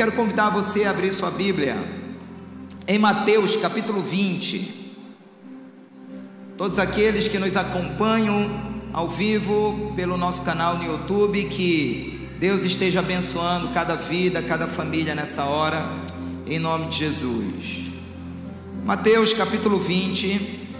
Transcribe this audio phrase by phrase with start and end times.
[0.00, 1.76] quero convidar você a abrir sua Bíblia
[2.88, 4.96] em Mateus capítulo 20.
[6.56, 8.50] Todos aqueles que nos acompanham
[8.94, 15.14] ao vivo pelo nosso canal no YouTube, que Deus esteja abençoando cada vida, cada família
[15.14, 15.84] nessa hora,
[16.46, 17.90] em nome de Jesus.
[18.82, 20.70] Mateus capítulo 20,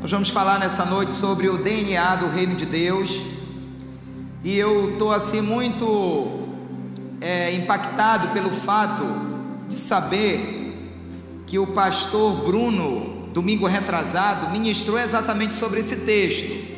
[0.00, 3.14] nós vamos falar nessa noite sobre o DNA do Reino de Deus,
[4.42, 6.49] e eu estou assim muito
[7.20, 9.04] é, impactado pelo fato
[9.68, 10.60] de saber
[11.46, 16.70] que o pastor Bruno, domingo retrasado, ministrou exatamente sobre esse texto.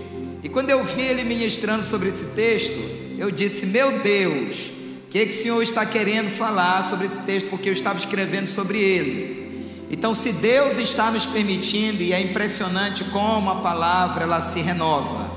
[0.42, 2.78] E quando eu vi ele ministrando sobre esse texto,
[3.18, 4.70] eu disse: Meu Deus,
[5.06, 7.48] o que, que o Senhor está querendo falar sobre esse texto?
[7.48, 9.42] Porque eu estava escrevendo sobre ele.
[9.90, 15.30] Então, se Deus está nos permitindo, e é impressionante como a palavra ela se renova.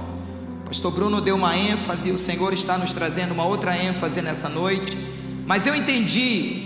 [0.66, 4.95] Pastor Bruno deu uma ênfase, o Senhor está nos trazendo uma outra ênfase nessa noite.
[5.46, 6.64] Mas eu entendi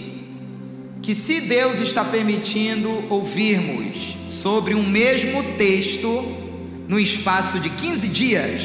[1.02, 6.24] que se Deus está permitindo ouvirmos sobre um mesmo texto
[6.88, 8.62] no espaço de 15 dias,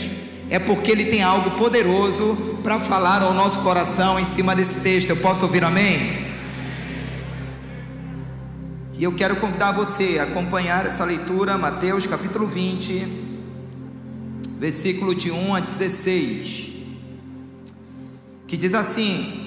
[0.48, 5.10] é porque Ele tem algo poderoso para falar ao nosso coração em cima desse texto.
[5.10, 6.24] Eu posso ouvir amém?
[8.96, 13.06] E eu quero convidar você a acompanhar essa leitura, Mateus capítulo 20,
[14.58, 16.68] versículo de 1 a 16,
[18.46, 19.43] que diz assim: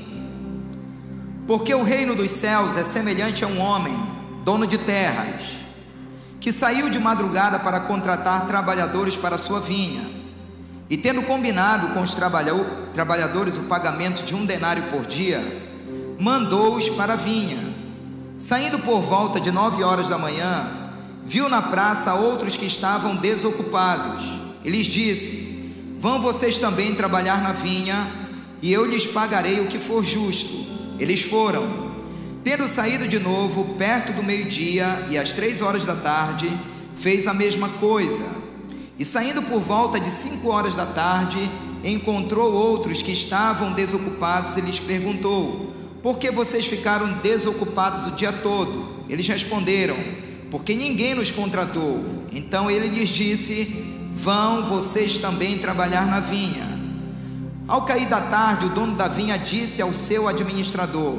[1.47, 3.97] Porque o reino dos céus é semelhante a um homem,
[4.43, 5.43] dono de terras,
[6.39, 10.07] que saiu de madrugada para contratar trabalhadores para sua vinha,
[10.89, 15.41] e tendo combinado com os trabalhadores o pagamento de um denário por dia,
[16.19, 17.77] mandou-os para a vinha
[18.37, 20.91] Saindo por volta de nove horas da manhã,
[21.25, 24.23] viu na praça outros que estavam desocupados.
[24.63, 28.07] E lhes disse: Vão vocês também trabalhar na vinha,
[28.61, 30.76] e eu lhes pagarei o que for justo.
[30.99, 31.65] Eles foram.
[32.43, 36.49] Tendo saído de novo, perto do meio-dia e às três horas da tarde,
[36.95, 38.25] fez a mesma coisa.
[38.97, 41.51] E saindo por volta de cinco horas da tarde,
[41.83, 48.31] encontrou outros que estavam desocupados e lhes perguntou: por que vocês ficaram desocupados o dia
[48.31, 48.87] todo?
[49.09, 49.97] Eles responderam:
[50.49, 52.01] Porque ninguém nos contratou.
[52.31, 56.76] Então ele lhes disse: Vão vocês também trabalhar na vinha.
[57.67, 61.15] Ao cair da tarde, o dono da vinha disse ao seu administrador: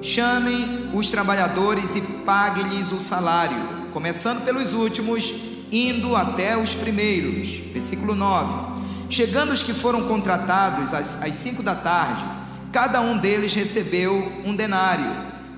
[0.00, 3.58] Chamem os trabalhadores e pague-lhes o salário,
[3.92, 5.32] começando pelos últimos,
[5.70, 7.72] indo até os primeiros.
[7.72, 8.80] Versículo 9.
[9.10, 12.40] Chegando os que foram contratados às, às cinco da tarde,
[12.72, 15.04] Cada um deles recebeu um denário.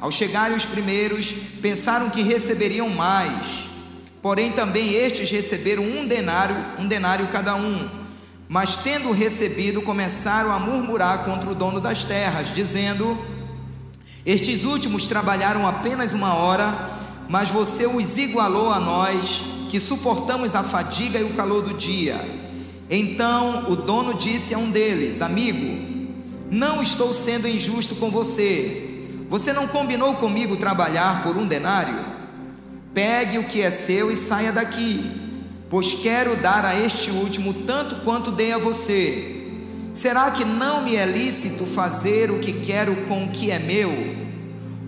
[0.00, 3.68] Ao chegarem os primeiros, pensaram que receberiam mais.
[4.22, 8.01] Porém, também estes receberam um denário, um denário cada um.
[8.52, 13.18] Mas tendo recebido, começaram a murmurar contra o dono das terras, dizendo:
[14.26, 19.40] Estes últimos trabalharam apenas uma hora, mas você os igualou a nós,
[19.70, 22.20] que suportamos a fadiga e o calor do dia.
[22.90, 26.04] Então o dono disse a um deles: Amigo,
[26.50, 29.08] não estou sendo injusto com você.
[29.30, 31.98] Você não combinou comigo trabalhar por um denário?
[32.92, 35.21] Pegue o que é seu e saia daqui,
[35.72, 39.46] pois quero dar a este último tanto quanto dei a você.
[39.94, 43.90] Será que não me é lícito fazer o que quero com o que é meu?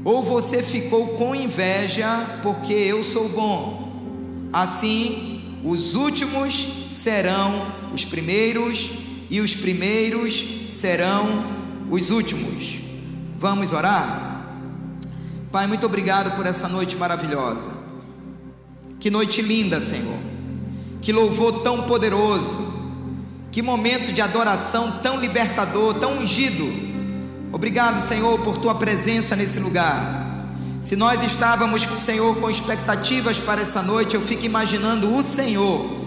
[0.05, 4.51] Ou você ficou com inveja porque eu sou bom?
[4.53, 8.91] Assim, os últimos serão os primeiros
[9.31, 11.47] e os primeiros serão
[11.91, 12.79] os últimos.
[13.39, 14.51] Vamos orar?
[15.51, 17.71] Pai, muito obrigado por essa noite maravilhosa.
[19.01, 20.34] Que noite linda, Senhor.
[21.05, 22.75] Que louvor tão poderoso.
[23.53, 26.65] Que momento de adoração tão libertador, tão ungido.
[27.53, 30.49] Obrigado, Senhor, por tua presença nesse lugar.
[30.83, 36.03] Se nós estávamos, Senhor, com expectativas para essa noite, eu fico imaginando o Senhor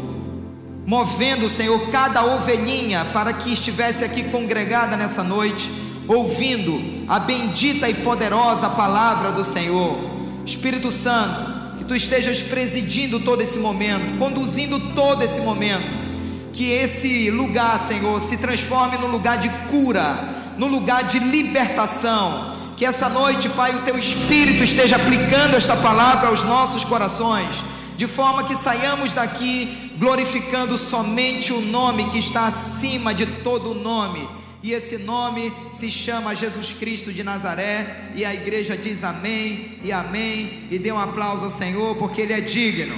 [0.88, 5.69] movendo, Senhor, cada ovelhinha para que estivesse aqui congregada nessa noite,
[6.07, 10.00] ouvindo a bendita e poderosa palavra do Senhor.
[10.45, 11.56] Espírito Santo,
[11.88, 16.07] tu estejas presidindo todo esse momento, conduzindo todo esse momento.
[16.54, 22.56] Que esse lugar, Senhor, se transforme no lugar de cura, no lugar de libertação.
[22.75, 27.63] Que essa noite, Pai, o teu Espírito esteja aplicando esta palavra aos nossos corações
[27.98, 34.37] de forma que saiamos daqui glorificando somente o nome que está acima de todo nome.
[34.68, 38.04] E esse nome se chama Jesus Cristo de Nazaré.
[38.14, 40.68] E a igreja diz amém e amém.
[40.69, 42.94] E dê um aplauso ao Senhor, porque Ele é digno.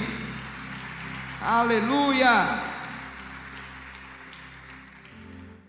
[1.40, 2.60] Aleluia!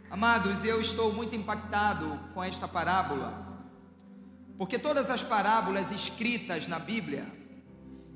[0.09, 3.29] Amados, eu estou muito impactado com esta parábola,
[4.57, 7.27] Porque todas as parábolas escritas na Bíblia,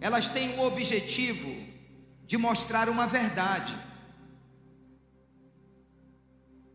[0.01, 1.55] elas têm o objetivo
[2.25, 3.77] de mostrar uma verdade.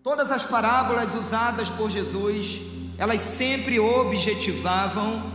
[0.02, 2.58] Todas as parábolas usadas por Jesus,
[2.96, 5.30] elas sempre objetivavam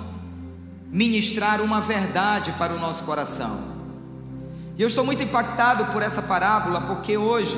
[0.91, 3.75] ministrar uma verdade para o nosso coração.
[4.75, 7.55] E eu estou muito impactado por essa parábola, porque hoje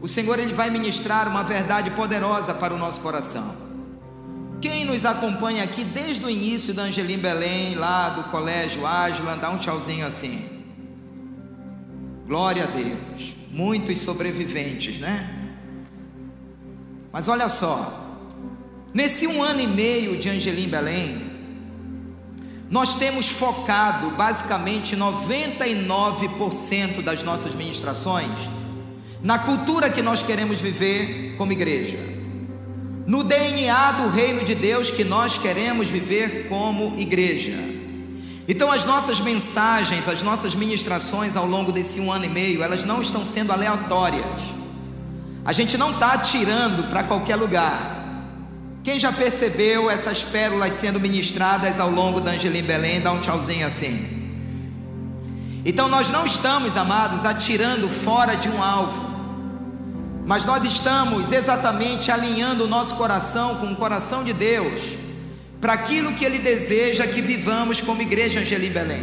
[0.00, 3.54] o Senhor ele vai ministrar uma verdade poderosa para o nosso coração.
[4.62, 9.50] Quem nos acompanha aqui desde o início da Angelim Belém, lá do Colégio Ágila, dá
[9.50, 10.48] um tchauzinho assim.
[12.26, 13.36] Glória a Deus.
[13.50, 15.39] Muitos sobreviventes, né?
[17.12, 18.18] Mas olha só,
[18.94, 21.28] nesse um ano e meio de Angelim Belém,
[22.70, 28.30] nós temos focado basicamente 99% das nossas ministrações
[29.22, 31.98] na cultura que nós queremos viver como igreja,
[33.06, 37.58] no DNA do reino de Deus que nós queremos viver como igreja.
[38.48, 42.82] Então, as nossas mensagens, as nossas ministrações ao longo desse um ano e meio, elas
[42.82, 44.24] não estão sendo aleatórias.
[45.44, 47.98] A gente não está atirando para qualquer lugar.
[48.82, 53.66] Quem já percebeu essas pérolas sendo ministradas ao longo da Angelim Belém, dá um tchauzinho
[53.66, 54.20] assim.
[55.64, 59.10] Então nós não estamos, amados, atirando fora de um alvo,
[60.26, 64.96] mas nós estamos exatamente alinhando o nosso coração com o coração de Deus,
[65.60, 69.02] para aquilo que Ele deseja que vivamos como igreja Angelim Belém.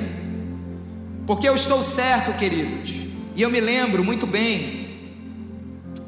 [1.28, 2.96] Porque eu estou certo, queridos,
[3.36, 4.77] e eu me lembro muito bem,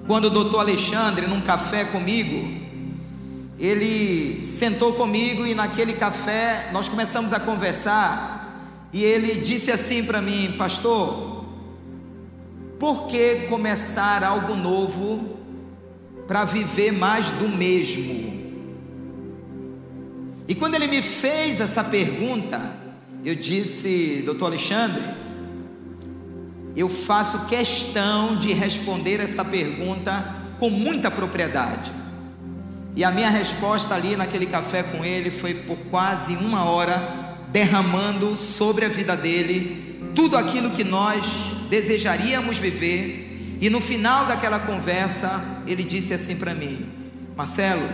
[0.10, 2.52] quando o doutor Alexandre, num café comigo,
[3.60, 10.20] ele sentou comigo e naquele café nós começamos a conversar e ele disse assim para
[10.20, 11.46] mim, pastor,
[12.80, 15.38] por que começar algo novo
[16.28, 18.66] para viver mais do mesmo?
[20.48, 22.60] E quando ele me fez essa pergunta,
[23.24, 25.04] eu disse, doutor Alexandre,
[26.76, 31.92] eu faço questão de responder essa pergunta com muita propriedade.
[32.96, 38.38] E a minha resposta ali naquele café com ele foi por quase uma hora, derramando
[38.38, 41.26] sobre a vida dele tudo aquilo que nós
[41.70, 43.58] desejaríamos viver.
[43.62, 46.90] E no final daquela conversa, ele disse assim para mim:
[47.36, 47.88] Marcelo,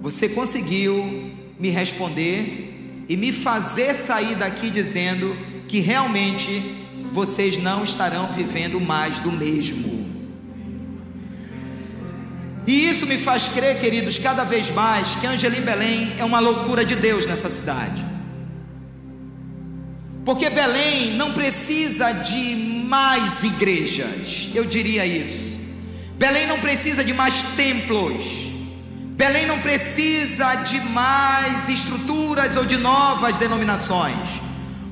[0.00, 5.36] você conseguiu me responder e me fazer sair daqui dizendo
[5.68, 6.83] que realmente
[7.14, 10.04] vocês não estarão vivendo mais do mesmo.
[12.66, 16.84] E isso me faz crer, queridos, cada vez mais que Angelim Belém é uma loucura
[16.84, 18.04] de Deus nessa cidade.
[20.24, 22.56] Porque Belém não precisa de
[22.88, 25.60] mais igrejas, eu diria isso.
[26.18, 28.24] Belém não precisa de mais templos.
[29.16, 34.43] Belém não precisa de mais estruturas ou de novas denominações.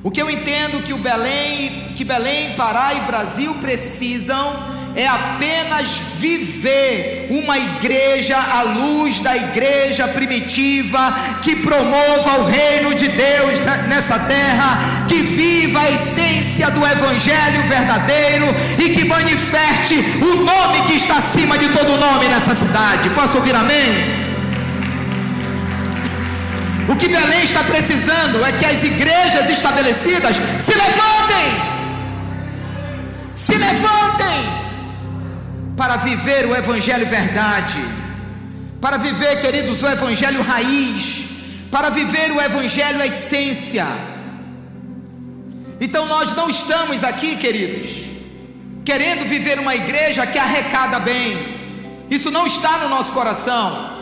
[0.03, 5.97] O que eu entendo que o Belém, que Belém, Pará e Brasil precisam é apenas
[6.19, 14.19] viver uma igreja à luz da igreja primitiva que promova o reino de Deus nessa
[14.19, 18.45] terra, que viva a essência do evangelho verdadeiro
[18.77, 23.09] e que manifeste o nome que está acima de todo nome nessa cidade.
[23.11, 24.22] Posso ouvir amém?
[26.89, 31.73] O que Belém está precisando é que as igrejas estabelecidas se levantem.
[33.35, 34.63] Se levantem
[35.77, 37.79] para viver o Evangelho verdade,
[38.81, 41.25] para viver, queridos, o Evangelho raiz,
[41.71, 43.87] para viver o Evangelho essência.
[45.79, 47.91] Então nós não estamos aqui, queridos,
[48.85, 53.92] querendo viver uma igreja que arrecada bem, isso não está no nosso coração.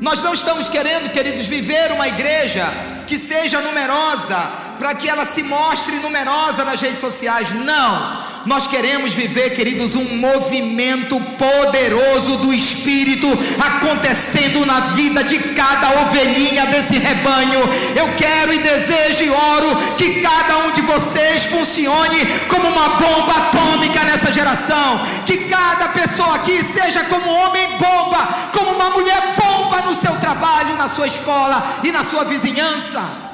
[0.00, 2.72] Nós não estamos querendo, queridos, viver uma igreja
[3.06, 4.36] que seja numerosa,
[4.78, 7.52] para que ela se mostre numerosa nas redes sociais.
[7.52, 8.28] Não.
[8.46, 13.26] Nós queremos viver, queridos, um movimento poderoso do Espírito
[13.58, 17.60] acontecendo na vida de cada ovelhinha desse rebanho.
[17.96, 23.32] Eu quero e desejo e oro que cada um de vocês funcione como uma bomba
[23.36, 25.04] atômica nessa geração.
[25.26, 29.47] Que cada pessoa aqui seja como um homem bomba, como uma mulher bomba
[29.82, 33.28] no seu trabalho, na sua escola e na sua vizinhança.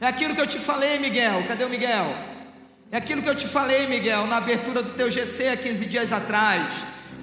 [0.00, 1.44] É aquilo que eu te falei, Miguel.
[1.48, 2.14] Cadê o Miguel?
[2.90, 6.12] É aquilo que eu te falei, Miguel, na abertura do teu GC há 15 dias
[6.12, 6.62] atrás.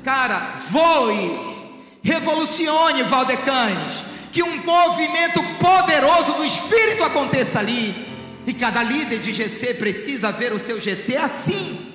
[0.03, 8.05] Cara, voe, revolucione Valdecães, que um movimento poderoso do Espírito aconteça ali.
[8.45, 11.94] E cada líder de GC precisa ver o seu GC assim.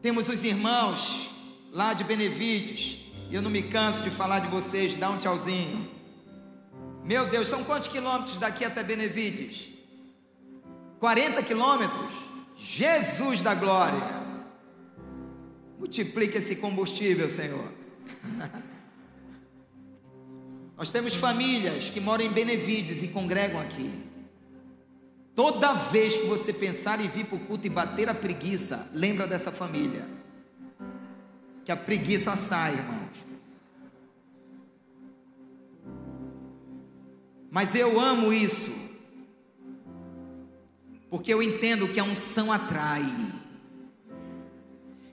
[0.00, 1.30] Temos os irmãos
[1.72, 2.98] lá de Benevides,
[3.30, 5.90] e eu não me canso de falar de vocês, dá um tchauzinho.
[7.04, 9.68] Meu Deus, são quantos quilômetros daqui até Benevides?
[11.00, 12.12] 40 quilômetros?
[12.56, 13.98] Jesus da glória!
[15.78, 17.72] Multiplica esse combustível, Senhor.
[20.76, 24.07] Nós temos famílias que moram em Benevides e congregam aqui.
[25.38, 29.24] Toda vez que você pensar em vir para o culto e bater a preguiça, lembra
[29.24, 30.04] dessa família.
[31.64, 33.16] Que a preguiça sai, irmãos.
[37.48, 38.98] Mas eu amo isso,
[41.08, 43.06] porque eu entendo que a unção atrai.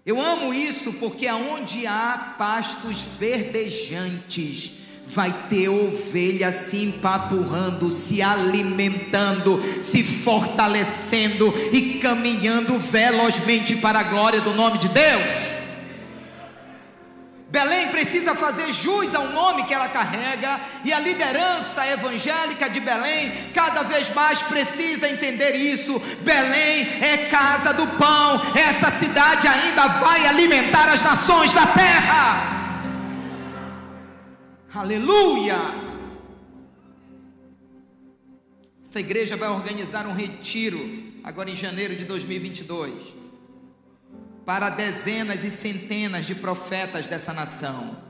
[0.04, 9.62] Eu amo isso porque aonde há pastos verdejantes, vai ter ovelha se empapurrando, se alimentando,
[9.82, 15.56] se fortalecendo e caminhando velozmente para a glória do nome de Deus.
[17.56, 23.32] Belém precisa fazer jus ao nome que ela carrega, e a liderança evangélica de Belém
[23.54, 25.98] cada vez mais precisa entender isso.
[26.22, 32.55] Belém é casa do pão, essa cidade ainda vai alimentar as nações da terra.
[34.76, 35.56] Aleluia!
[38.86, 40.78] Essa igreja vai organizar um retiro
[41.24, 42.94] agora em janeiro de 2022
[44.46, 48.04] para dezenas e centenas de profetas dessa nação.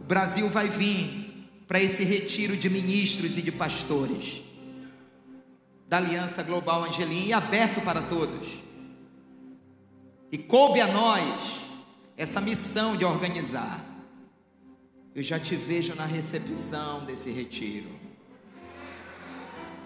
[0.00, 4.42] O Brasil vai vir para esse retiro de ministros e de pastores
[5.88, 8.48] da Aliança Global Angelim e aberto para todos.
[10.30, 11.62] E coube a nós
[12.16, 13.85] essa missão de organizar.
[15.16, 17.88] Eu já te vejo na recepção desse retiro.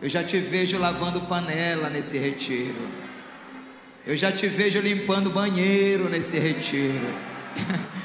[0.03, 2.91] Eu já te vejo lavando panela nesse retiro.
[4.05, 7.07] Eu já te vejo limpando banheiro nesse retiro.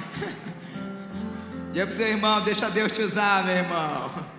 [1.74, 4.35] Diga para o seu irmão, deixa Deus te usar, meu irmão.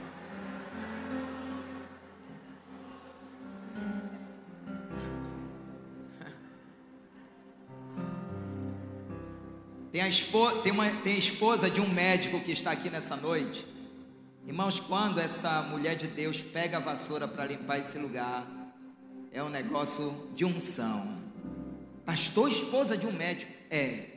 [9.96, 13.16] Tem a, esposa, tem, uma, tem a esposa de um médico que está aqui nessa
[13.16, 13.66] noite.
[14.46, 18.46] Irmãos, quando essa mulher de Deus pega a vassoura para limpar esse lugar,
[19.32, 21.16] é um negócio de unção.
[22.04, 23.50] Pastor, esposa de um médico.
[23.70, 24.08] É.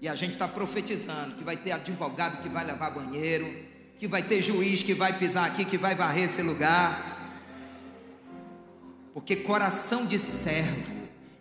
[0.00, 3.54] E a gente está profetizando que vai ter advogado que vai levar banheiro,
[3.98, 7.36] que vai ter juiz que vai pisar aqui, que vai varrer esse lugar.
[9.12, 10.97] Porque coração de servo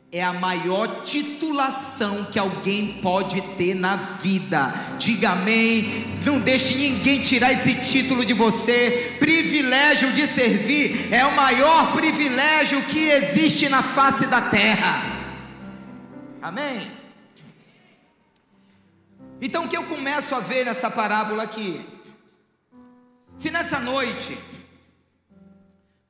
[0.10, 4.74] é a maior titulação que alguém pode ter na vida.
[4.98, 6.06] Diga amém.
[6.26, 9.18] Não deixe ninguém tirar esse título de você.
[9.20, 15.04] Privilégio de servir é o maior privilégio que existe na face da terra.
[16.42, 16.90] Amém.
[19.42, 21.82] Então o que eu começo a ver nessa parábola aqui?
[23.38, 24.38] Se nessa noite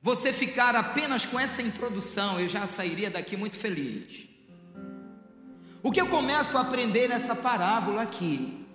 [0.08, 4.26] você ficar apenas com essa introdução, eu já sairia daqui muito feliz.
[5.82, 8.66] O que eu começo a aprender nessa parábola aqui?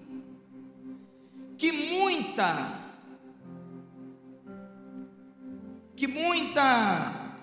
[1.57, 2.71] Que muita,
[5.95, 7.33] que muita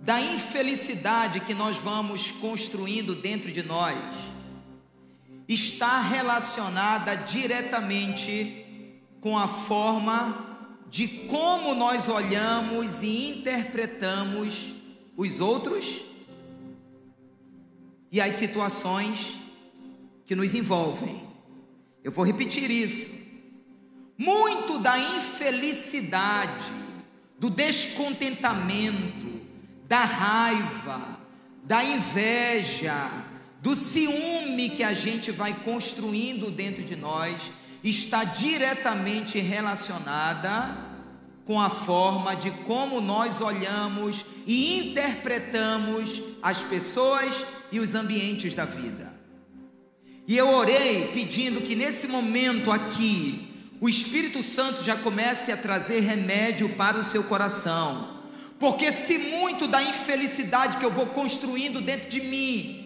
[0.00, 3.98] da infelicidade que nós vamos construindo dentro de nós
[5.48, 10.51] está relacionada diretamente com a forma
[10.92, 14.68] de como nós olhamos e interpretamos
[15.16, 16.02] os outros
[18.10, 19.32] e as situações
[20.26, 21.26] que nos envolvem.
[22.04, 23.10] Eu vou repetir isso.
[24.18, 26.70] Muito da infelicidade,
[27.38, 29.40] do descontentamento,
[29.88, 31.18] da raiva,
[31.64, 33.10] da inveja,
[33.62, 37.50] do ciúme que a gente vai construindo dentro de nós
[37.82, 40.76] está diretamente relacionada
[41.44, 48.64] com a forma de como nós olhamos e interpretamos as pessoas e os ambientes da
[48.64, 49.12] vida.
[50.26, 53.48] E eu orei pedindo que nesse momento aqui,
[53.80, 58.22] o Espírito Santo já comece a trazer remédio para o seu coração.
[58.60, 62.81] Porque se muito da infelicidade que eu vou construindo dentro de mim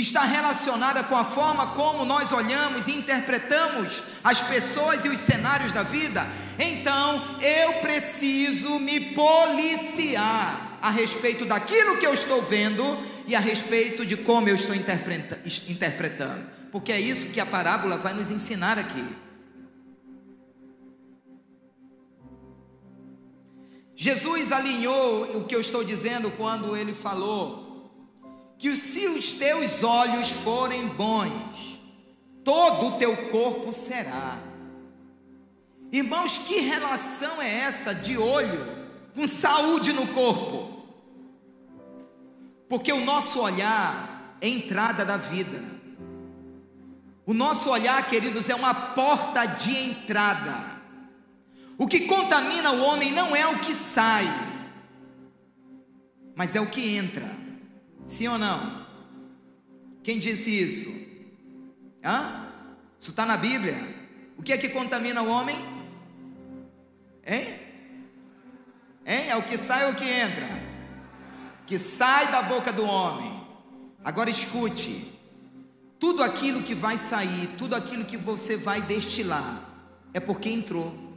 [0.00, 5.72] está relacionada com a forma como nós olhamos e interpretamos as pessoas e os cenários
[5.72, 6.26] da vida,
[6.58, 12.84] então eu preciso me policiar a respeito daquilo que eu estou vendo
[13.26, 18.14] e a respeito de como eu estou interpretando, porque é isso que a parábola vai
[18.14, 19.04] nos ensinar aqui.
[23.96, 27.67] Jesus alinhou o que eu estou dizendo quando ele falou
[28.58, 31.78] que se os teus olhos forem bons,
[32.44, 34.38] todo o teu corpo será.
[35.92, 38.66] Irmãos, que relação é essa de olho
[39.14, 40.76] com saúde no corpo?
[42.68, 45.62] Porque o nosso olhar é entrada da vida.
[47.24, 50.78] O nosso olhar, queridos, é uma porta de entrada.
[51.78, 54.24] O que contamina o homem não é o que sai,
[56.34, 57.37] mas é o que entra.
[58.06, 58.86] Sim ou não?
[60.02, 60.88] Quem disse isso?
[62.04, 62.48] Hã?
[62.98, 63.76] Isso está na Bíblia.
[64.36, 65.56] O que é que contamina o homem?
[67.26, 67.58] Hein?
[69.04, 69.28] Hein?
[69.28, 70.48] É o que sai ou o que entra?
[71.66, 73.46] Que sai da boca do homem.
[74.04, 75.12] Agora escute:
[75.98, 79.62] tudo aquilo que vai sair, tudo aquilo que você vai destilar,
[80.14, 81.08] é porque entrou.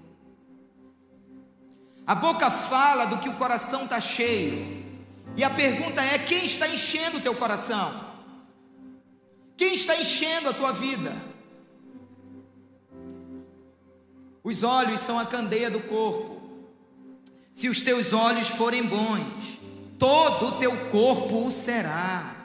[2.06, 4.81] A boca fala do que o coração está cheio.
[5.36, 8.12] E a pergunta é: quem está enchendo o teu coração?
[9.58, 11.14] Quem está enchendo a tua vida?
[14.44, 16.42] Os olhos são a candeia do corpo.
[17.54, 19.60] Se os teus olhos forem bons,
[20.00, 22.38] todo o teu corpo o será.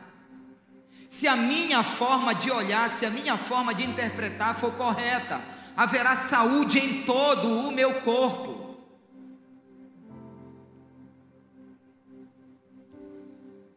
[1.09, 5.41] Se a minha forma de olhar, se a minha forma de interpretar for correta,
[5.75, 8.56] haverá saúde em todo o meu corpo.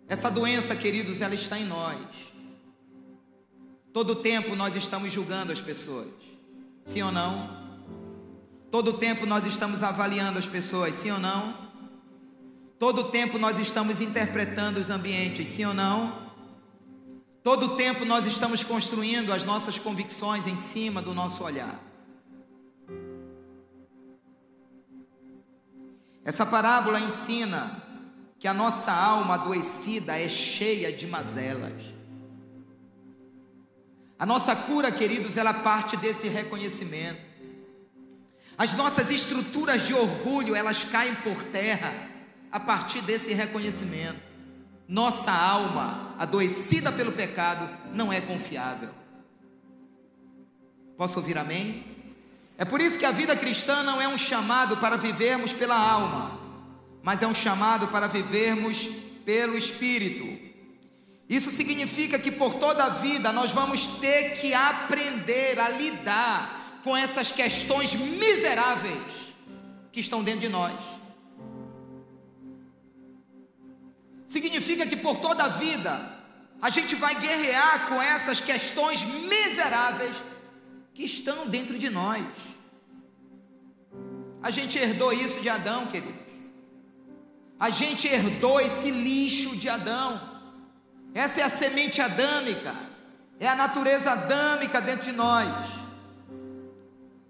[0.10, 2.00] Essa doença, queridos, ela está em nós.
[3.94, 6.08] Todo tempo nós estamos julgando as pessoas.
[6.84, 7.60] Sim ou não?
[8.72, 11.56] Todo tempo nós estamos avaliando as pessoas, sim ou não?
[12.80, 16.28] Todo tempo nós estamos interpretando os ambientes, sim ou não?
[17.44, 21.80] Todo tempo nós estamos construindo as nossas convicções em cima do nosso olhar.
[26.26, 27.89] Essa parábola ensina
[28.40, 31.74] que a nossa alma adoecida é cheia de mazelas.
[34.18, 37.22] A nossa cura, queridos, ela parte desse reconhecimento.
[38.58, 42.10] As nossas estruturas de orgulho, elas caem por terra
[42.52, 44.20] a partir desse reconhecimento.
[44.88, 48.90] Nossa alma, adoecida pelo pecado, não é confiável.
[50.98, 51.86] Posso ouvir amém?
[52.58, 56.39] É por isso que a vida cristã não é um chamado para vivermos pela alma,
[57.02, 58.88] mas é um chamado para vivermos
[59.26, 60.50] pelo Espírito.
[61.28, 66.98] Isso significa que por toda a vida nós vamos ter que aprender a lidar com
[66.98, 69.14] essas questões miseráveis
[69.92, 70.74] que estão dentro de nós.
[74.26, 76.18] Significa que por toda a vida
[76.62, 80.18] a gente vai guerrear com essas questões miseráveis
[80.94, 82.24] que estão dentro de nós.
[84.42, 86.19] A gente herdou isso de Adão, querido.
[87.60, 90.22] A gente herdou esse lixo de Adão.
[91.14, 92.74] Essa é a semente adâmica.
[93.38, 95.50] É a natureza adâmica dentro de nós.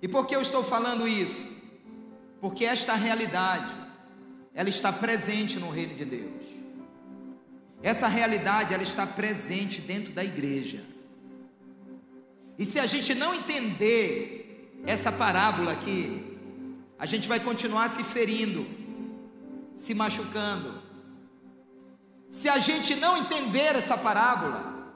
[0.02, 1.58] E por que eu estou falando isso?
[2.40, 3.76] Porque esta realidade,
[4.54, 6.44] ela está presente no reino de Deus.
[7.82, 10.84] Essa realidade, ela está presente dentro da igreja.
[12.58, 16.38] E se a gente não entender essa parábola aqui,
[17.00, 18.68] a gente vai continuar se ferindo
[19.80, 20.82] se machucando.
[22.30, 24.94] Se a gente não entender essa parábola,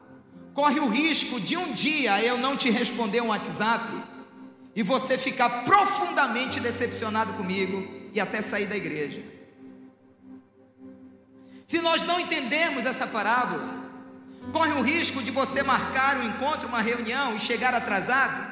[0.53, 4.03] corre o risco de um dia eu não te responder um WhatsApp
[4.75, 9.23] e você ficar profundamente decepcionado comigo e até sair da igreja.
[11.65, 13.67] Se nós não entendermos essa parábola,
[14.51, 18.51] corre o risco de você marcar um encontro, uma reunião e chegar atrasado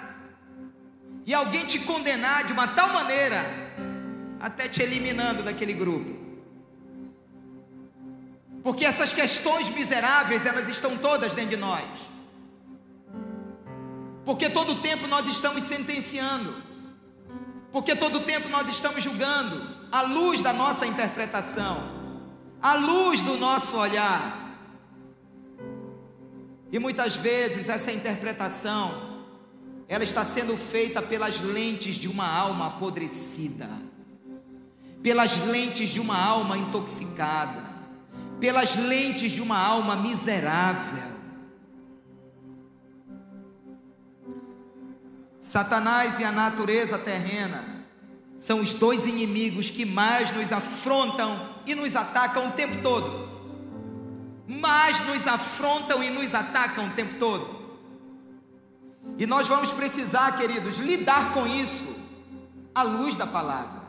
[1.26, 3.46] e alguém te condenar de uma tal maneira
[4.40, 6.21] até te eliminando daquele grupo.
[8.64, 11.84] Porque essas questões miseráveis, elas estão todas dentro de nós.
[14.24, 16.56] Porque todo tempo nós estamos sentenciando.
[17.72, 21.90] Porque todo tempo nós estamos julgando à luz da nossa interpretação,
[22.62, 24.38] à luz do nosso olhar.
[26.72, 29.10] E muitas vezes essa interpretação
[29.88, 33.70] ela está sendo feita pelas lentes de uma alma apodrecida,
[35.02, 37.71] pelas lentes de uma alma intoxicada
[38.42, 41.12] pelas lentes de uma alma miserável.
[45.40, 47.86] Satanás e a natureza terrena
[48.38, 53.30] são os dois inimigos que mais nos afrontam e nos atacam o tempo todo.
[54.48, 57.62] Mais nos afrontam e nos atacam o tempo todo.
[59.20, 61.96] E nós vamos precisar, queridos, lidar com isso
[62.74, 63.81] à luz da palavra.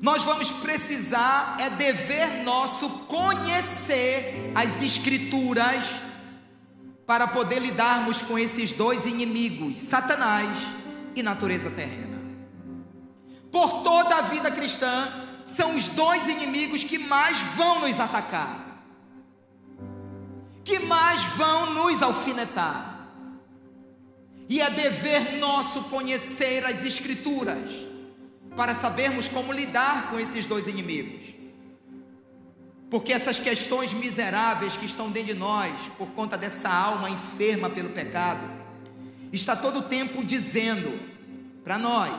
[0.00, 5.96] Nós vamos precisar, é dever nosso conhecer as Escrituras
[7.06, 10.50] para poder lidarmos com esses dois inimigos, Satanás
[11.14, 12.16] e natureza terrena.
[13.50, 15.08] Por toda a vida cristã,
[15.44, 18.82] são os dois inimigos que mais vão nos atacar,
[20.62, 23.08] que mais vão nos alfinetar.
[24.48, 27.85] E é dever nosso conhecer as Escrituras
[28.56, 31.34] para sabermos como lidar com esses dois inimigos.
[32.88, 37.90] Porque essas questões miseráveis que estão dentro de nós, por conta dessa alma enferma pelo
[37.90, 38.48] pecado,
[39.32, 40.98] está todo o tempo dizendo
[41.62, 42.14] para nós: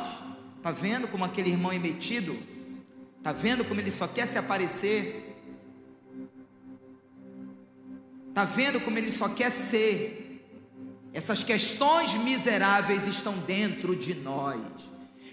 [0.58, 2.38] está vendo como aquele irmão é metido?
[3.18, 5.36] Está vendo como ele só quer se aparecer?
[8.30, 10.46] Está vendo como ele só quer ser?
[11.14, 14.60] Essas questões miseráveis estão dentro de nós.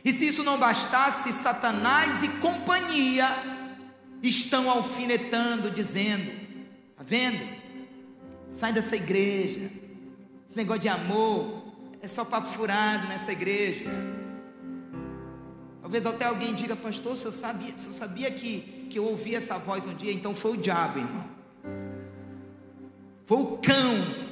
[0.04, 3.26] E se isso não bastasse, Satanás e companhia
[4.22, 6.30] estão alfinetando, dizendo:
[6.90, 7.40] Está vendo?
[8.50, 9.70] Sai dessa igreja.
[10.46, 11.64] Esse negócio de amor
[12.02, 13.86] é só papo furado nessa igreja.
[15.80, 19.34] Talvez até alguém diga, pastor, se eu sabia, se eu sabia que, que eu ouvi
[19.34, 21.24] essa voz um dia, então foi o diabo, irmão.
[23.26, 24.24] Foi o cão.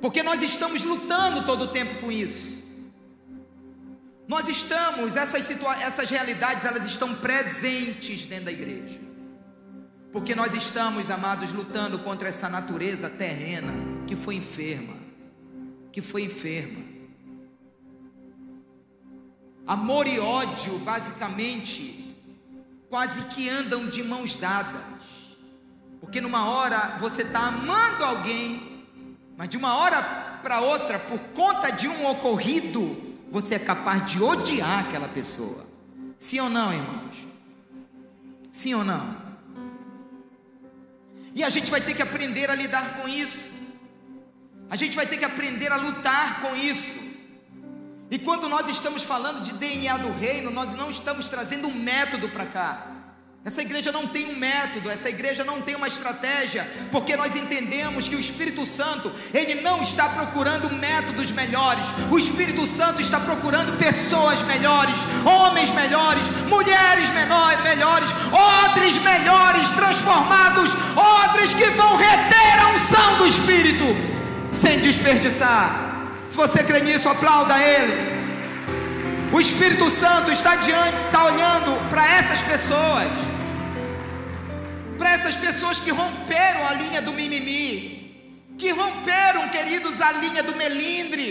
[0.00, 2.57] Porque nós estamos lutando todo o tempo com isso.
[4.28, 9.00] Nós estamos, essas, essas realidades, elas estão presentes dentro da igreja.
[10.12, 13.72] Porque nós estamos, amados, lutando contra essa natureza terrena
[14.06, 14.94] que foi enferma.
[15.90, 16.84] Que foi enferma.
[19.66, 22.14] Amor e ódio, basicamente,
[22.90, 24.82] quase que andam de mãos dadas.
[26.02, 28.84] Porque numa hora você está amando alguém,
[29.38, 30.02] mas de uma hora
[30.42, 35.66] para outra, por conta de um ocorrido, você é capaz de odiar aquela pessoa.
[36.18, 37.14] Sim ou não, irmãos?
[38.50, 39.16] Sim ou não?
[41.34, 43.56] E a gente vai ter que aprender a lidar com isso.
[44.70, 47.08] A gente vai ter que aprender a lutar com isso.
[48.10, 52.28] E quando nós estamos falando de DNA do reino, nós não estamos trazendo um método
[52.28, 52.97] para cá.
[53.44, 58.06] Essa igreja não tem um método, essa igreja não tem uma estratégia, porque nós entendemos
[58.06, 61.86] que o Espírito Santo, ele não está procurando métodos melhores.
[62.10, 68.10] O Espírito Santo está procurando pessoas melhores, homens melhores, mulheres menor, melhores,
[68.66, 73.84] odres melhores, transformados, odres que vão reter a unção do Espírito
[74.52, 76.10] sem desperdiçar.
[76.28, 78.18] Se você crê nisso, aplauda ele.
[79.32, 83.27] O Espírito Santo está diante, está olhando para essas pessoas
[84.98, 90.56] para essas pessoas que romperam a linha do mimimi, que romperam, queridos, a linha do
[90.56, 91.28] melindre,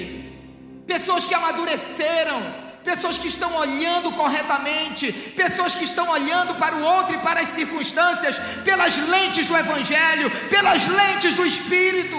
[0.88, 2.42] pessoas que amadureceram,
[2.84, 7.50] pessoas que estão olhando corretamente, pessoas que estão olhando para o outro e para as
[7.50, 12.18] circunstâncias pelas lentes do Evangelho, pelas lentes do Espírito.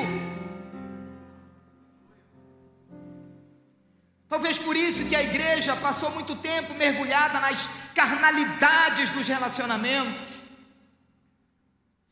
[4.28, 10.37] Talvez por isso que a igreja passou muito tempo mergulhada nas carnalidades dos relacionamentos.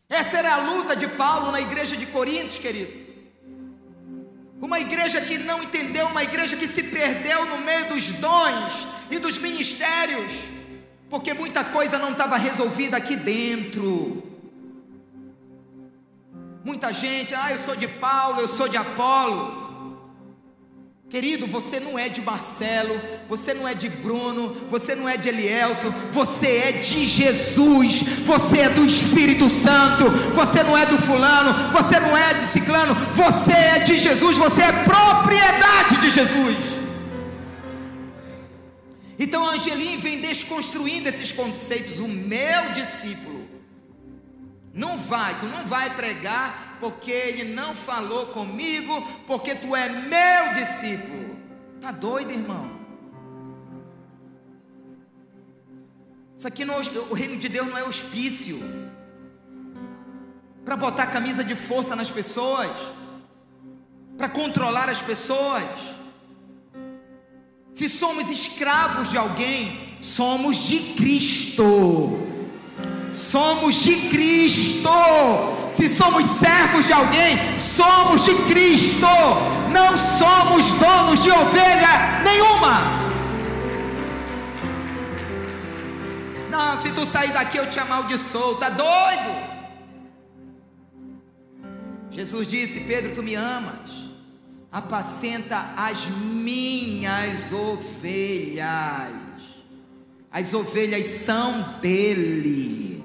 [0.09, 3.07] Essa era a luta de Paulo na igreja de Coríntios, querido.
[4.61, 9.19] Uma igreja que não entendeu, uma igreja que se perdeu no meio dos dons e
[9.19, 10.33] dos ministérios,
[11.11, 14.23] porque muita coisa não estava resolvida aqui dentro.
[16.65, 19.66] Muita gente, ah, eu sou de Paulo, eu sou de Apolo.
[21.09, 25.29] Querido, você não é de Marcelo, você não é de Bruno, você não é de
[25.29, 31.71] Elielso, você é de Jesus, você é do Espírito Santo, você não é do fulano,
[31.71, 36.57] você não é de ciclano, você é de Jesus, você é propriedade de Jesus.
[39.17, 43.49] Então Angelim vem desconstruindo esses conceitos, o meu discípulo
[44.75, 50.55] não vai, tu não vai pregar porque ele não falou comigo, porque tu é meu
[50.55, 51.37] discípulo.
[51.81, 52.71] Tá doido, irmão?
[56.37, 56.77] Isso aqui não,
[57.11, 58.59] o reino de Deus não é hospício
[60.65, 62.71] para botar camisa de força nas pessoas,
[64.19, 65.63] para controlar as pessoas.
[67.73, 72.36] Se somos escravos de alguém, somos de Cristo.
[73.11, 74.89] Somos de Cristo.
[75.73, 79.07] Se somos servos de alguém, somos de Cristo.
[79.71, 83.07] Não somos donos de ovelha nenhuma.
[86.51, 89.57] Não, se tu sair daqui eu te amaldiçoo, tá doido?
[92.11, 93.91] Jesus disse: Pedro, tu me amas,
[94.73, 99.13] apacenta as minhas ovelhas.
[100.31, 102.96] as ovelhas são dele.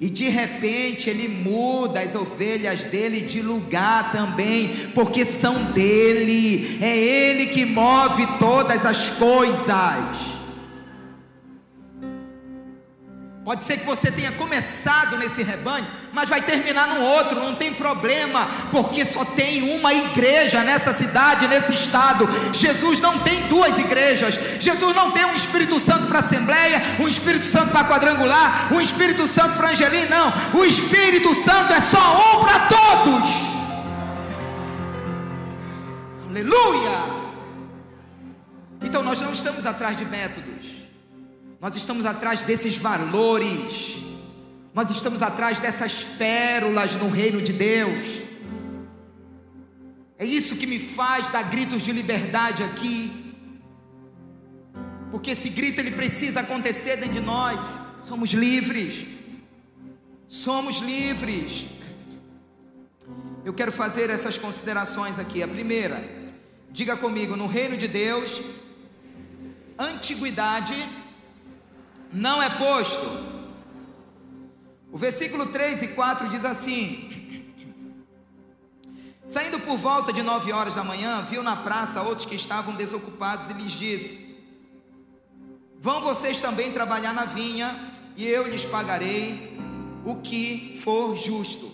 [0.00, 6.96] E de repente ele muda as ovelhas dele de lugar também, porque são dele, é
[6.96, 10.29] ele que move todas as coisas.
[13.50, 17.74] Pode ser que você tenha começado nesse rebanho, mas vai terminar no outro, não tem
[17.74, 22.28] problema, porque só tem uma igreja nessa cidade, nesse estado.
[22.52, 27.44] Jesus não tem duas igrejas, Jesus não tem um Espírito Santo para Assembleia, um Espírito
[27.44, 30.32] Santo para Quadrangular, um Espírito Santo para Angelim, não.
[30.60, 33.30] O Espírito Santo é só um para todos.
[36.28, 37.00] Aleluia!
[38.80, 40.69] Então nós não estamos atrás de métodos.
[41.60, 43.98] Nós estamos atrás desses valores,
[44.72, 48.22] nós estamos atrás dessas pérolas no reino de Deus.
[50.16, 53.34] É isso que me faz dar gritos de liberdade aqui,
[55.10, 57.60] porque esse grito ele precisa acontecer dentro de nós.
[58.00, 59.06] Somos livres,
[60.28, 61.66] somos livres.
[63.44, 65.42] Eu quero fazer essas considerações aqui.
[65.42, 66.02] A primeira,
[66.70, 68.40] diga comigo: no reino de Deus,
[69.78, 70.74] antiguidade
[72.12, 73.06] não é posto.
[74.92, 77.44] O versículo 3 e 4 diz assim:
[79.26, 83.48] Saindo por volta de nove horas da manhã, viu na praça outros que estavam desocupados
[83.48, 84.36] e lhes disse:
[85.80, 89.56] Vão vocês também trabalhar na vinha, e eu lhes pagarei
[90.04, 91.70] o que for justo.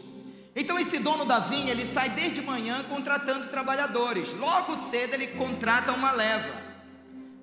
[0.54, 4.32] Então esse dono da vinha, ele sai desde manhã contratando trabalhadores.
[4.38, 6.65] Logo cedo ele contrata uma leva.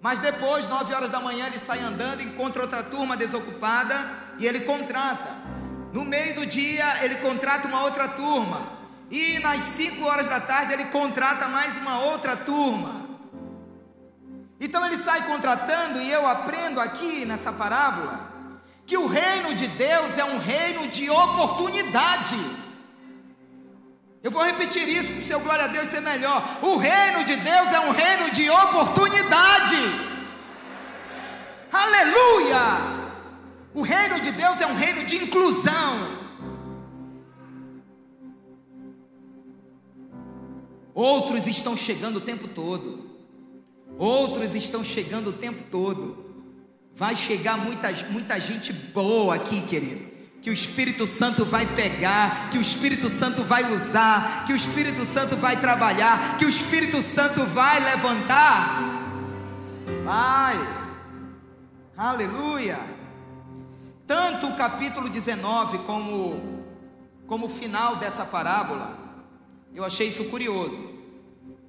[0.03, 3.95] Mas depois, nove horas da manhã, ele sai andando, encontra outra turma desocupada
[4.37, 5.31] e ele contrata.
[5.93, 8.59] No meio do dia, ele contrata uma outra turma.
[9.09, 13.07] E nas cinco horas da tarde, ele contrata mais uma outra turma.
[14.59, 18.29] Então ele sai contratando, e eu aprendo aqui nessa parábola
[18.85, 22.37] que o reino de Deus é um reino de oportunidade.
[24.23, 26.59] Eu vou repetir isso para o seu glória a Deus ser melhor.
[26.61, 29.75] O reino de Deus é um reino de oportunidade.
[31.69, 33.11] Aleluia!
[33.73, 36.23] O reino de Deus é um reino de inclusão.
[40.93, 43.11] Outros estão chegando o tempo todo.
[43.97, 46.31] Outros estão chegando o tempo todo.
[46.95, 50.12] Vai chegar muita, muita gente boa aqui, querido
[50.43, 55.05] que o Espírito Santo vai pegar, que o Espírito Santo vai usar, que o Espírito
[55.05, 59.01] Santo vai trabalhar, que o Espírito Santo vai levantar.
[60.03, 60.57] Vai,
[61.95, 62.77] aleluia.
[64.05, 66.65] Tanto o capítulo 19 como,
[67.25, 68.97] como o final dessa parábola,
[69.73, 70.83] eu achei isso curioso.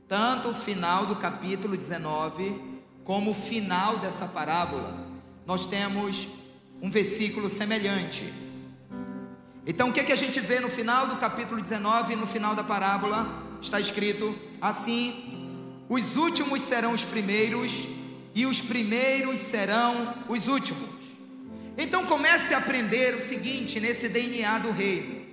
[0.09, 5.07] Tanto o final do capítulo 19 como o final dessa parábola,
[5.47, 6.27] nós temos
[6.83, 8.43] um versículo semelhante.
[9.67, 12.55] Então o que, é que a gente vê no final do capítulo 19, no final
[12.55, 13.27] da parábola?
[13.63, 17.87] Está escrito assim: os últimos serão os primeiros,
[18.35, 20.91] e os primeiros serão os últimos.
[21.79, 25.25] Então comece a aprender o seguinte nesse DNA do reino.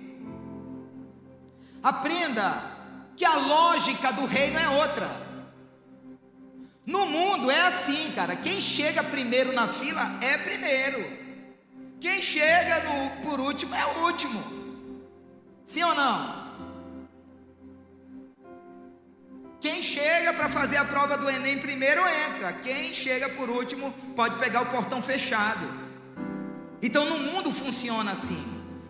[1.82, 2.72] Aprenda
[3.16, 5.10] que a lógica do reino é outra.
[6.86, 8.34] No mundo é assim, cara.
[8.34, 11.21] Quem chega primeiro na fila é primeiro.
[12.02, 14.42] Quem chega no, por último é o último.
[15.64, 16.42] Sim ou não?
[19.60, 22.54] Quem chega para fazer a prova do Enem primeiro entra.
[22.54, 25.64] Quem chega por último pode pegar o portão fechado.
[26.82, 28.44] Então no mundo funciona assim.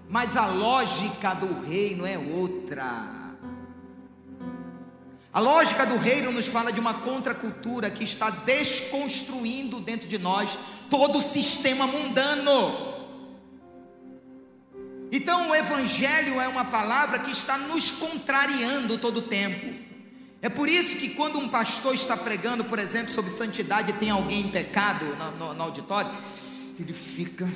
[0.08, 3.36] Mas a lógica do reino é outra.
[5.30, 10.56] A lógica do reino nos fala de uma contracultura que está desconstruindo dentro de nós
[10.88, 12.91] todo o sistema mundano.
[15.12, 19.74] Então o Evangelho é uma palavra que está nos contrariando todo o tempo.
[20.40, 24.10] É por isso que quando um pastor está pregando, por exemplo, sobre santidade e tem
[24.10, 26.10] alguém em pecado no, no, no auditório,
[26.80, 27.46] ele fica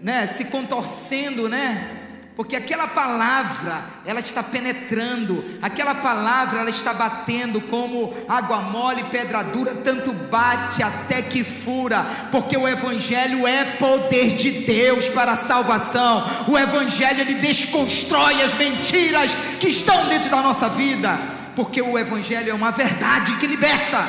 [0.00, 1.99] né, se contorcendo, né?
[2.40, 9.42] Porque aquela palavra, ela está penetrando, aquela palavra, ela está batendo como água mole, pedra
[9.42, 15.36] dura, tanto bate até que fura, porque o Evangelho é poder de Deus para a
[15.36, 21.20] salvação, o Evangelho ele desconstrói as mentiras que estão dentro da nossa vida,
[21.54, 24.08] porque o Evangelho é uma verdade que liberta.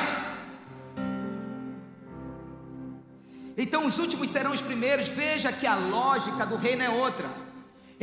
[3.58, 7.51] Então os últimos serão os primeiros, veja que a lógica do reino é outra.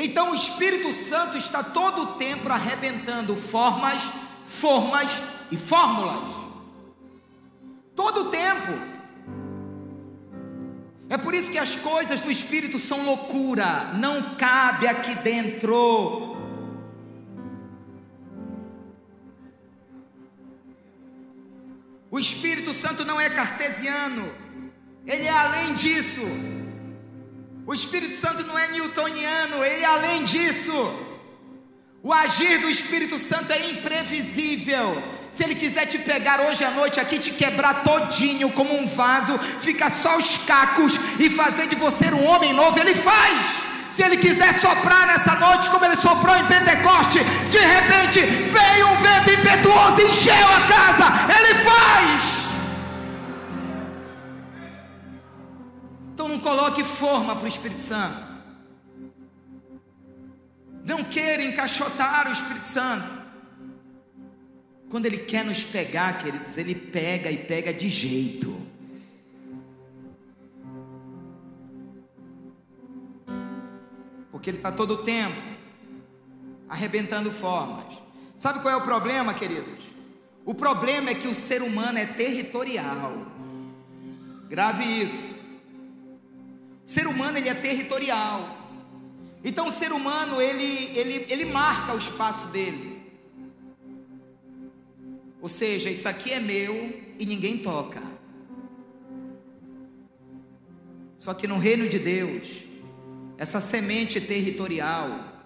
[0.01, 4.09] Então o Espírito Santo está todo o tempo arrebentando formas,
[4.47, 5.11] formas
[5.51, 6.47] e fórmulas.
[7.97, 8.73] todo o tempo.
[11.11, 16.37] É por isso que as coisas do Espírito são loucura, não cabe aqui dentro.
[22.09, 24.33] O Espírito Santo não é cartesiano,
[25.05, 26.23] ele é além disso.
[27.69, 30.73] O Espírito Santo não é newtoniano, é além disso.
[32.03, 35.03] O agir do Espírito Santo é imprevisível.
[35.31, 39.39] Se ele quiser te pegar hoje à noite aqui, te quebrar todinho como um vaso,
[39.61, 43.37] fica só os cacos e fazer de você um homem novo, ele faz.
[43.95, 47.19] Se ele quiser soprar nessa noite, como ele soprou em Pentecoste,
[47.51, 51.07] de repente veio um vento impetuoso, encheu a casa,
[51.39, 52.48] ele faz.
[56.29, 58.29] Não coloque forma para o Espírito Santo.
[60.85, 63.19] Não queira encaixotar o Espírito Santo.
[64.89, 68.57] Quando Ele quer nos pegar, queridos, Ele pega e pega de jeito.
[74.31, 75.37] Porque Ele está todo o tempo
[76.69, 77.99] arrebentando formas.
[78.39, 79.85] Sabe qual é o problema, queridos?
[80.45, 83.27] O problema é que o ser humano é territorial.
[84.49, 85.38] Grave isso.
[86.89, 88.57] Ser humano ele é territorial.
[89.45, 93.03] Então o ser humano ele, ele, ele marca o espaço dele.
[95.39, 96.75] Ou seja, isso aqui é meu
[97.19, 98.01] e ninguém toca.
[101.19, 102.49] Só que no reino de Deus,
[103.37, 105.45] essa semente territorial,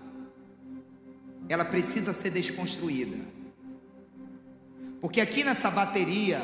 [1.49, 3.17] ela precisa ser desconstruída.
[5.01, 6.41] Porque aqui nessa bateria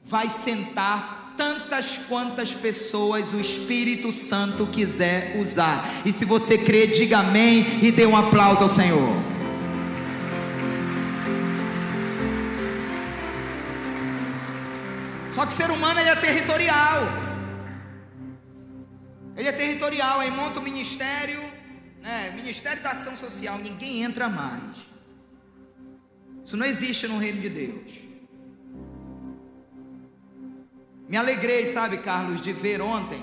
[0.00, 5.88] vai sentar tantas quantas pessoas o Espírito Santo quiser usar.
[6.04, 9.16] E se você crê, diga amém e dê um aplauso ao Senhor.
[15.32, 17.06] Só que o ser humano ele é territorial.
[19.36, 21.40] Ele é territorial, aí monta o ministério,
[22.02, 22.32] né?
[22.34, 24.76] Ministério da Ação Social, ninguém entra mais.
[26.44, 28.07] Isso não existe no reino de Deus.
[31.08, 33.22] Me alegrei, sabe, Carlos, de ver ontem,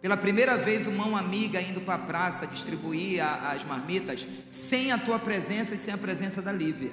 [0.00, 4.92] pela primeira vez, uma mão amiga indo para a praça distribuir a, as marmitas, sem
[4.92, 6.92] a tua presença e sem a presença da Lívia,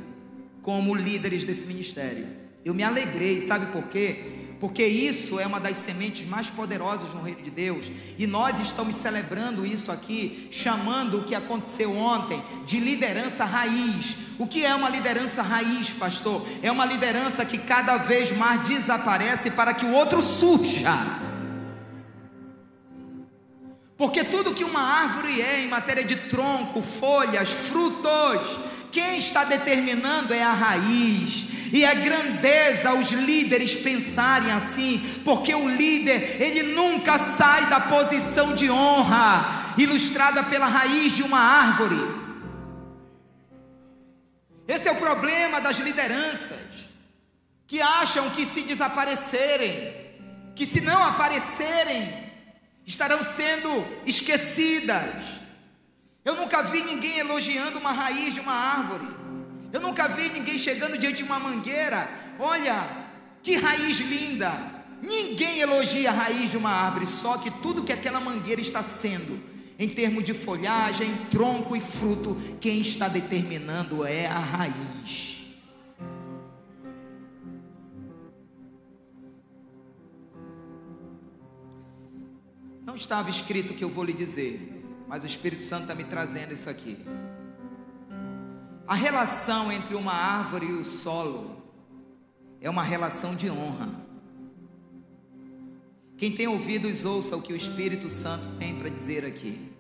[0.63, 2.26] como líderes desse ministério.
[2.63, 4.44] Eu me alegrei, sabe por quê?
[4.65, 7.86] Porque isso é uma das sementes mais poderosas no reino de Deus,
[8.17, 14.15] e nós estamos celebrando isso aqui, chamando o que aconteceu ontem de liderança raiz.
[14.39, 16.43] O que é uma liderança raiz, pastor?
[16.63, 20.97] É uma liderança que cada vez mais desaparece para que o outro surja.
[23.95, 28.58] Porque tudo que uma árvore é em matéria de tronco, folhas, frutos,
[28.91, 31.55] quem está determinando é a raiz.
[31.75, 38.55] E é grandeza os líderes pensarem assim, porque o líder, ele nunca sai da posição
[38.55, 41.99] de honra, ilustrada pela raiz de uma árvore.
[44.65, 46.65] Esse é o problema das lideranças,
[47.67, 49.93] que acham que se desaparecerem,
[50.55, 52.31] que se não aparecerem,
[52.88, 55.13] estarão sendo esquecidas.
[56.23, 59.24] Eu nunca vi ninguém elogiando uma raiz de uma árvore.
[59.75, 62.09] Eu nunca vi ninguém chegando diante de uma mangueira.
[62.39, 62.88] Olha,
[63.43, 64.49] que raiz linda.
[65.01, 69.38] Ninguém elogia a raiz de uma árvore, só que tudo que aquela mangueira está sendo,
[69.77, 75.45] em termos de folhagem, tronco e fruto, quem está determinando é a raiz.
[82.85, 86.05] Não estava escrito o que eu vou lhe dizer, mas o Espírito Santo está me
[86.05, 86.97] trazendo isso aqui.
[88.88, 91.58] A relação entre uma árvore e o solo
[92.62, 93.89] é uma relação de honra.
[96.15, 99.71] Quem tem ouvidos, ouça o que o Espírito Santo tem para dizer aqui.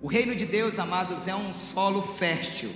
[0.00, 2.70] O reino de Deus, amados, é um solo fértil.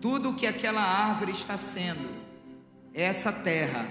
[0.00, 2.08] Tudo que aquela árvore está sendo
[2.92, 3.88] é essa terra,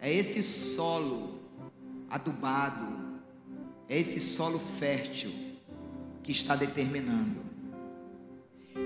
[0.00, 1.40] é esse solo
[2.08, 3.20] adubado,
[3.86, 5.47] é esse solo fértil
[6.28, 7.40] que está determinando.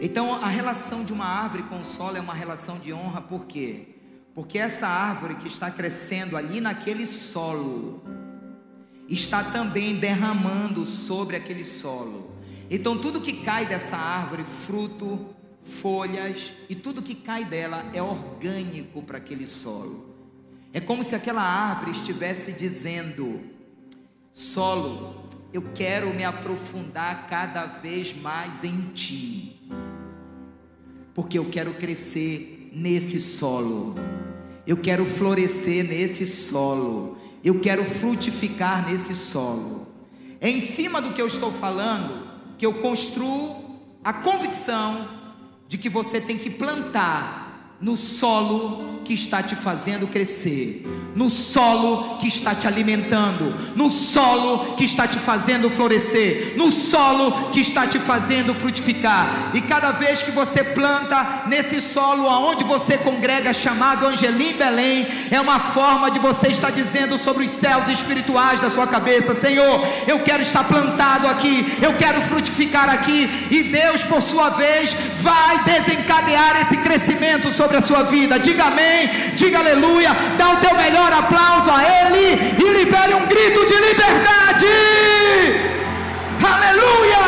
[0.00, 3.46] Então, a relação de uma árvore com o solo é uma relação de honra, por
[3.46, 3.96] quê?
[4.32, 8.00] Porque essa árvore que está crescendo ali naquele solo,
[9.08, 12.30] está também derramando sobre aquele solo.
[12.70, 19.02] Então, tudo que cai dessa árvore, fruto, folhas e tudo que cai dela é orgânico
[19.02, 20.14] para aquele solo.
[20.72, 23.40] É como se aquela árvore estivesse dizendo:
[24.32, 25.21] solo,
[25.52, 29.60] eu quero me aprofundar cada vez mais em Ti,
[31.14, 33.94] porque eu quero crescer nesse solo.
[34.66, 37.18] Eu quero florescer nesse solo.
[37.44, 39.86] Eu quero frutificar nesse solo.
[40.40, 45.08] É em cima do que eu estou falando que eu construo a convicção
[45.68, 47.41] de que você tem que plantar
[47.82, 54.76] no solo que está te fazendo crescer, no solo que está te alimentando, no solo
[54.76, 59.50] que está te fazendo florescer, no solo que está te fazendo frutificar.
[59.52, 65.40] E cada vez que você planta nesse solo aonde você congrega, chamado Angelim Belém, é
[65.40, 70.20] uma forma de você estar dizendo sobre os céus espirituais da sua cabeça: Senhor, eu
[70.20, 76.62] quero estar plantado aqui, eu quero frutificar aqui, e Deus, por sua vez, vai desencadear
[76.62, 78.38] esse crescimento sobre a sua vida.
[78.38, 83.66] Diga amém diga aleluia, dá o teu melhor aplauso a Ele e libere um grito
[83.66, 84.66] de liberdade.
[86.54, 87.22] Aleluia!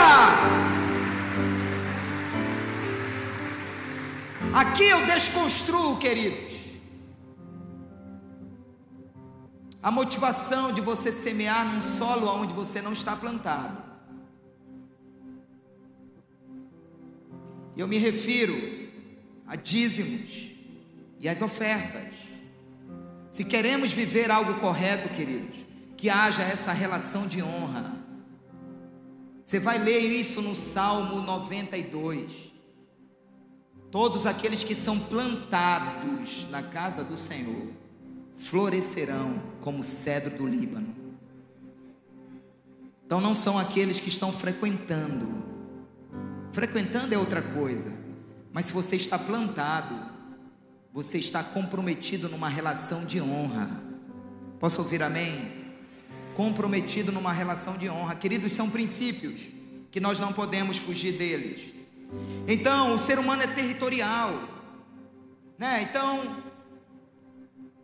[4.53, 6.55] Aqui eu desconstruo, queridos,
[9.83, 13.77] a motivação de você semear num solo onde você não está plantado.
[17.77, 18.84] Eu me refiro
[19.47, 20.55] a dízimos,
[21.25, 22.13] e as ofertas.
[23.31, 25.57] Se queremos viver algo correto, queridos,
[25.97, 27.95] que haja essa relação de honra.
[29.43, 32.31] Você vai ler isso no Salmo 92.
[33.91, 37.69] Todos aqueles que são plantados na casa do Senhor
[38.37, 40.95] florescerão como cedro do Líbano.
[43.07, 45.43] Então não são aqueles que estão frequentando.
[46.53, 48.04] Frequentando é outra coisa.
[48.55, 50.01] Mas se você está plantado,
[50.93, 53.69] você está comprometido numa relação de honra.
[54.61, 55.75] Posso ouvir amém?
[56.37, 58.15] Comprometido numa relação de honra.
[58.15, 59.41] Queridos, são princípios
[59.91, 61.75] que nós não podemos fugir deles.
[62.47, 64.49] Então, o ser humano é territorial,
[65.59, 65.83] né?
[65.83, 66.37] Então,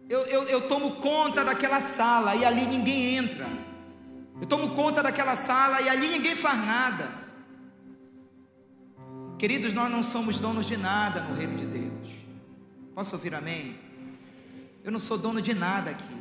[0.08, 3.48] eu, eu, eu tomo conta daquela sala e ali ninguém entra.
[4.40, 7.08] Eu tomo conta daquela sala e ali ninguém faz nada.
[9.40, 12.10] Queridos, nós não somos donos de nada no reino de Deus.
[12.94, 13.74] Posso ouvir amém?
[14.84, 16.14] Eu não sou dono de nada aqui.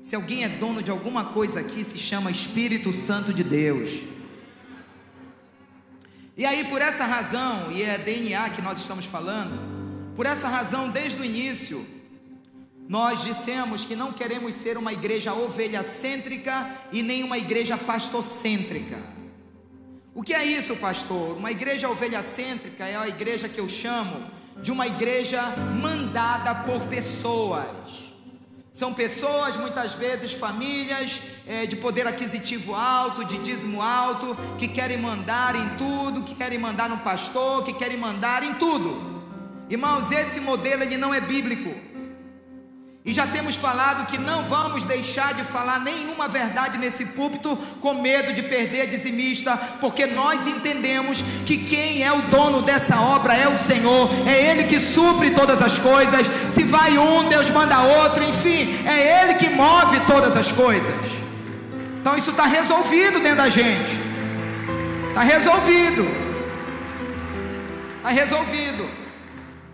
[0.00, 3.90] Se alguém é dono de alguma coisa aqui, se chama Espírito Santo de Deus.
[6.36, 10.88] E aí, por essa razão, e é DNA que nós estamos falando, por essa razão,
[10.88, 11.84] desde o início,
[12.88, 19.15] nós dissemos que não queremos ser uma igreja ovelha cêntrica e nem uma igreja pastocêntrica.
[20.16, 21.36] O que é isso, pastor?
[21.36, 24.30] Uma igreja ovelha cêntrica é a igreja que eu chamo
[24.62, 25.42] de uma igreja
[25.78, 27.66] mandada por pessoas.
[28.72, 34.96] São pessoas, muitas vezes famílias é, de poder aquisitivo alto, de dízimo alto, que querem
[34.96, 39.22] mandar em tudo, que querem mandar no pastor, que querem mandar em tudo.
[39.68, 41.74] Irmãos, esse modelo ele não é bíblico.
[43.06, 47.94] E já temos falado que não vamos deixar de falar nenhuma verdade nesse púlpito com
[47.94, 53.46] medo de perder dizimista, porque nós entendemos que quem é o dono dessa obra é
[53.46, 56.26] o Senhor, é Ele que supre todas as coisas.
[56.50, 60.92] Se vai um, Deus manda outro, enfim, é Ele que move todas as coisas.
[62.00, 64.00] Então isso está resolvido dentro da gente,
[65.10, 66.04] está resolvido,
[67.98, 69.05] está resolvido.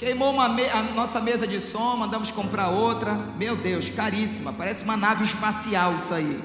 [0.03, 3.15] Queimou me a nossa mesa de som, mandamos comprar outra.
[3.15, 6.43] Meu Deus, caríssima, parece uma nave espacial isso aí.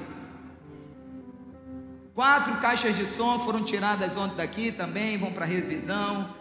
[2.14, 6.32] Quatro caixas de som foram tiradas ontem daqui também, vão para revisão.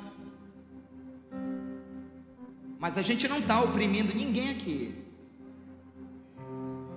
[2.78, 4.94] Mas a gente não está oprimindo ninguém aqui.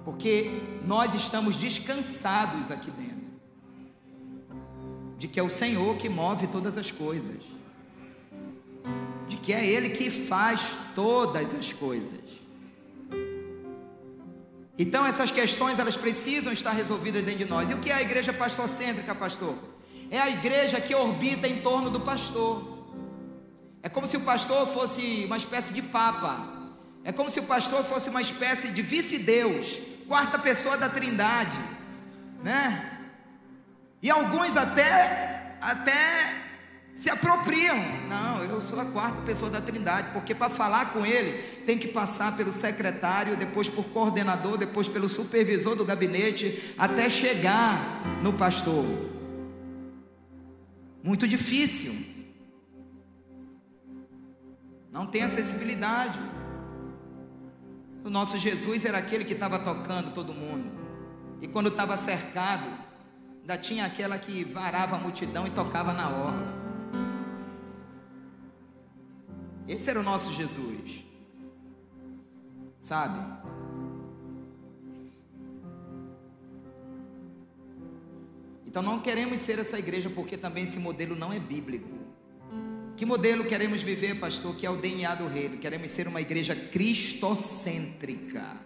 [0.05, 3.31] Porque nós estamos descansados aqui dentro.
[5.16, 7.60] De que é o Senhor que move todas as coisas
[9.31, 12.18] de que é Ele que faz todas as coisas.
[14.76, 17.70] Então essas questões elas precisam estar resolvidas dentro de nós.
[17.70, 19.55] E o que é a igreja pastorcêntrica, pastor?
[20.11, 22.78] É a igreja que orbita em torno do pastor.
[23.83, 26.35] É como se o pastor fosse uma espécie de papa.
[27.05, 29.78] É como se o pastor fosse uma espécie de vice-deus,
[30.09, 31.57] quarta pessoa da Trindade,
[32.43, 32.99] né?
[34.03, 36.49] E alguns até até
[37.01, 37.78] se apropriam.
[38.11, 41.88] Não, eu sou a quarta pessoa da Trindade, porque para falar com ele tem que
[41.88, 48.84] passar pelo secretário, depois por coordenador, depois pelo supervisor do gabinete, até chegar no pastor.
[51.03, 51.94] Muito difícil.
[54.92, 56.20] Não tem acessibilidade.
[58.05, 60.70] O nosso Jesus era aquele que estava tocando todo mundo.
[61.40, 62.66] E quando estava cercado,
[63.40, 66.60] ainda tinha aquela que varava a multidão e tocava na orla.
[69.71, 71.05] Esse era o nosso Jesus.
[72.77, 73.21] Sabe?
[78.66, 81.89] Então não queremos ser essa igreja porque também esse modelo não é bíblico.
[82.97, 84.57] Que modelo queremos viver, pastor?
[84.57, 85.59] Que é o DNA do reino.
[85.59, 88.57] Queremos ser uma igreja cristocêntrica.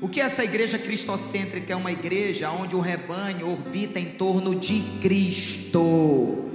[0.00, 1.72] O que é essa igreja cristocêntrica?
[1.72, 6.47] É uma igreja onde o rebanho orbita em torno de Cristo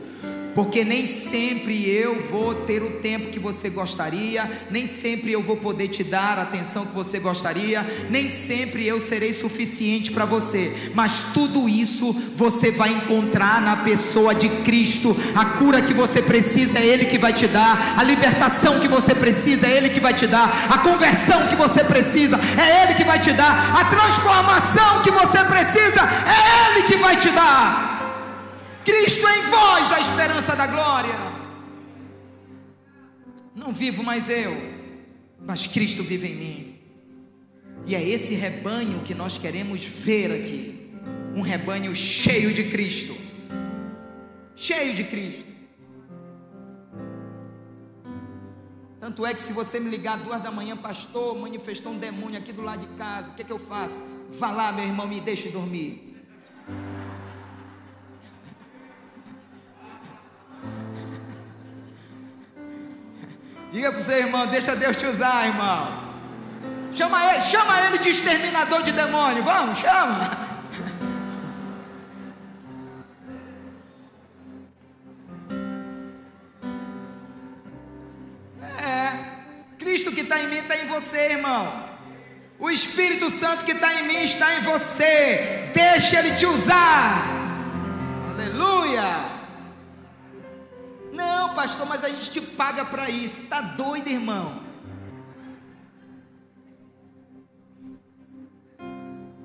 [0.56, 5.58] porque nem sempre eu vou ter o tempo que você gostaria, nem sempre eu vou
[5.58, 10.92] poder te dar a atenção que você gostaria, nem sempre eu serei suficiente para você,
[10.94, 15.16] mas tudo isso você vai encontrar na pessoa de Cristo.
[15.36, 19.16] A cura que você precisa é Ele que vai te dar, a libertação que você
[19.16, 23.04] precisa é Ele que vai te dar, a conversão que você precisa é Ele que
[23.04, 27.93] vai te dar, a transformação que você precisa é Ele que vai te dar.
[28.84, 31.16] Cristo em vós, a esperança da glória.
[33.56, 34.56] Não vivo mais eu,
[35.40, 36.80] mas Cristo vive em mim.
[37.86, 40.92] E é esse rebanho que nós queremos ver aqui.
[41.36, 43.16] Um rebanho cheio de Cristo.
[44.56, 45.54] Cheio de Cristo.
[49.00, 52.54] Tanto é que se você me ligar duas da manhã, pastor, manifestou um demônio aqui
[52.54, 54.00] do lado de casa, o que, é que eu faço?
[54.30, 56.13] Vá lá, meu irmão, me deixe dormir.
[63.74, 66.14] Diga para o seu irmão, deixa Deus te usar, irmão.
[66.92, 69.44] Chama ele, chama ele de exterminador de demônio.
[69.44, 70.44] Vamos, chama.
[78.86, 79.14] É,
[79.80, 81.90] Cristo que está em mim está em você, irmão.
[82.60, 85.72] O Espírito Santo que está em mim está em você.
[85.74, 87.26] Deixa ele te usar.
[88.34, 89.33] Aleluia.
[91.14, 93.44] Não, pastor, mas a gente te paga para isso.
[93.44, 94.64] Está doido, irmão?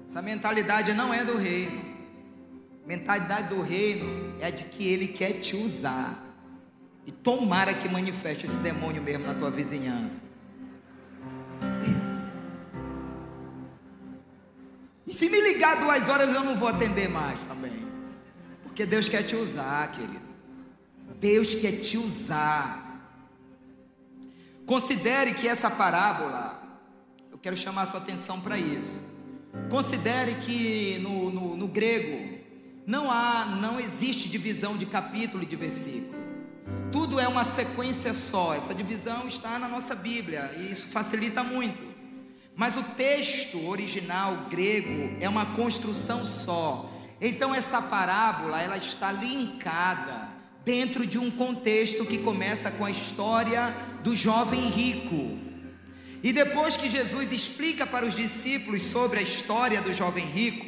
[0.07, 1.87] Essa mentalidade não é do reino.
[2.87, 6.25] Mentalidade do reino é a de que ele quer te usar.
[7.05, 10.23] E tomara que manifeste esse demônio mesmo na tua vizinhança.
[15.07, 17.87] E se me ligar duas horas eu não vou atender mais também.
[18.62, 20.28] Porque Deus quer te usar, querido.
[21.21, 22.89] Deus quer te usar.
[24.67, 26.63] Considere que essa parábola,
[27.31, 29.03] eu quero chamar a sua atenção para isso.
[29.71, 32.39] Considere que no, no, no, grego
[32.87, 36.19] não há, não existe divisão de capítulo e de versículo.
[36.93, 38.55] Tudo é uma sequência só.
[38.55, 41.87] Essa divisão está na nossa Bíblia e isso facilita muito.
[42.55, 46.91] Mas o texto original grego é uma construção só.
[47.21, 50.28] Então essa parábola ela está linkada
[50.69, 55.39] dentro de um contexto que começa com a história do jovem rico.
[56.23, 60.66] E depois que Jesus explica para os discípulos sobre a história do jovem rico,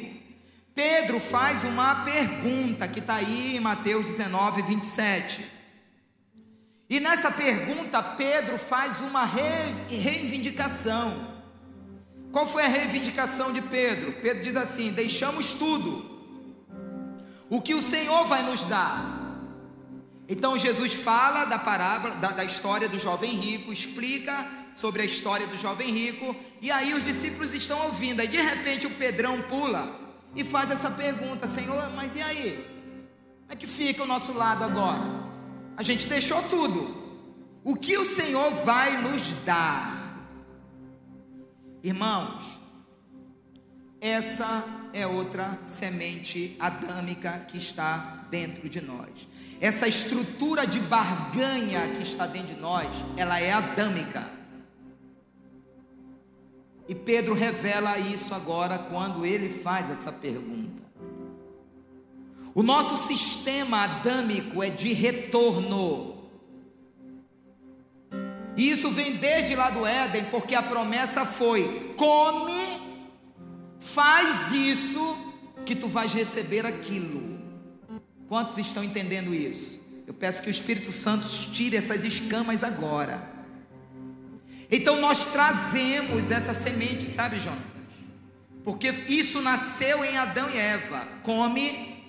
[0.73, 5.45] Pedro faz uma pergunta que está aí em Mateus 19, 27.
[6.89, 11.31] E nessa pergunta, Pedro faz uma reivindicação.
[12.31, 14.13] Qual foi a reivindicação de Pedro?
[14.13, 16.03] Pedro diz assim: Deixamos tudo,
[17.51, 19.20] o que o Senhor vai nos dar
[20.31, 25.45] então Jesus fala da parábola, da, da, história do jovem rico, explica sobre a história
[25.45, 29.99] do jovem rico, e aí os discípulos estão ouvindo, aí de repente o Pedrão pula
[30.33, 32.65] e faz essa pergunta: Senhor, mas e aí?
[33.41, 35.03] Como é que fica o nosso lado agora?
[35.75, 37.01] A gente deixou tudo.
[37.61, 40.17] O que o Senhor vai nos dar?
[41.83, 42.45] Irmãos,
[43.99, 44.63] essa
[44.93, 49.27] é outra semente adâmica que está dentro de nós.
[49.61, 54.27] Essa estrutura de barganha que está dentro de nós, ela é adâmica.
[56.87, 60.81] E Pedro revela isso agora quando ele faz essa pergunta.
[62.55, 66.27] O nosso sistema adâmico é de retorno.
[68.57, 72.81] E isso vem desde lá do Éden, porque a promessa foi: come,
[73.79, 75.15] faz isso,
[75.65, 77.30] que tu vais receber aquilo.
[78.31, 79.77] Quantos estão entendendo isso?
[80.07, 83.21] Eu peço que o Espírito Santo tire essas escamas agora.
[84.71, 87.59] Então nós trazemos essa semente, sabe, Jonas?
[88.63, 91.05] Porque isso nasceu em Adão e Eva.
[91.23, 92.01] Come,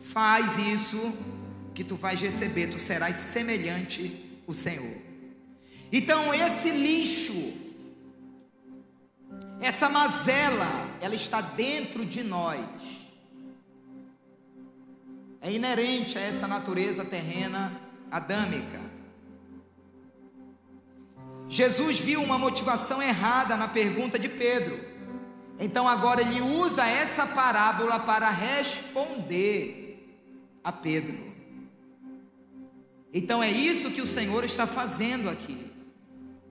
[0.00, 0.96] faz isso
[1.74, 5.02] que tu vais receber, tu serás semelhante ao Senhor.
[5.92, 7.52] Então esse lixo,
[9.60, 12.58] essa mazela, ela está dentro de nós
[15.42, 17.72] é inerente a essa natureza terrena
[18.10, 18.80] adâmica.
[21.48, 24.80] Jesus viu uma motivação errada na pergunta de Pedro.
[25.58, 30.26] Então agora ele usa essa parábola para responder
[30.64, 31.32] a Pedro.
[33.12, 35.70] Então é isso que o Senhor está fazendo aqui.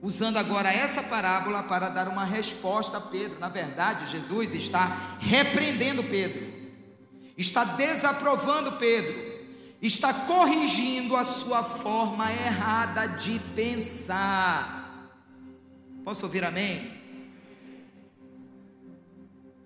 [0.00, 3.40] Usando agora essa parábola para dar uma resposta a Pedro.
[3.40, 6.61] Na verdade, Jesus está repreendendo Pedro,
[7.42, 9.14] está desaprovando Pedro,
[9.80, 15.10] está corrigindo a sua forma errada de pensar.
[16.04, 17.00] Posso ouvir amém?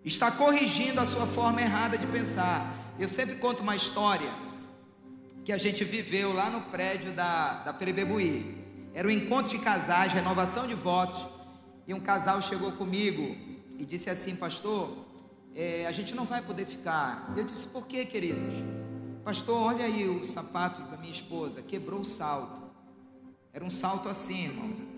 [0.05, 2.95] Está corrigindo a sua forma errada de pensar.
[2.99, 4.31] Eu sempre conto uma história
[5.45, 8.64] que a gente viveu lá no prédio da, da Perebebuí.
[8.95, 11.27] Era um encontro de casais, renovação de votos.
[11.87, 13.37] E um casal chegou comigo
[13.79, 15.06] e disse assim, pastor,
[15.57, 17.33] é, a gente não vai poder ficar.
[17.37, 18.63] Eu disse, por que, queridos?
[19.25, 22.63] Pastor, olha aí o sapato da minha esposa, quebrou o salto.
[23.53, 24.97] Era um salto assim, irmãos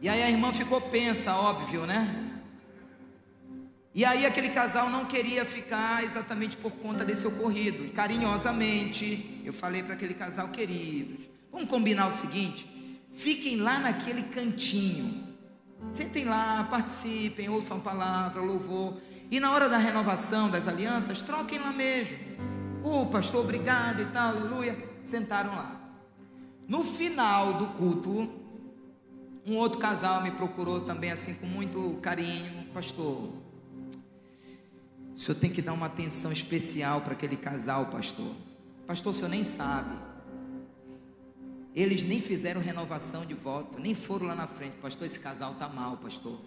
[0.00, 2.22] e aí a irmã ficou pensa, óbvio, né?
[3.94, 7.84] E aí aquele casal não queria ficar exatamente por conta desse ocorrido.
[7.84, 14.24] E carinhosamente eu falei para aquele casal, queridos, vamos combinar o seguinte: fiquem lá naquele
[14.24, 15.25] cantinho.
[15.90, 18.94] Sentem lá, participem, ouçam a palavra, louvor.
[19.30, 22.16] E na hora da renovação das alianças, troquem lá mesmo.
[22.82, 24.76] Oh, pastor, obrigado e tal, aleluia.
[25.02, 25.80] Sentaram lá.
[26.68, 28.28] No final do culto,
[29.46, 33.32] um outro casal me procurou também assim com muito carinho, pastor.
[35.14, 38.32] O senhor tem que dar uma atenção especial para aquele casal, pastor.
[38.86, 39.96] Pastor, o senhor nem sabe.
[41.76, 44.78] Eles nem fizeram renovação de voto, nem foram lá na frente.
[44.80, 46.40] Pastor, esse casal tá mal, pastor.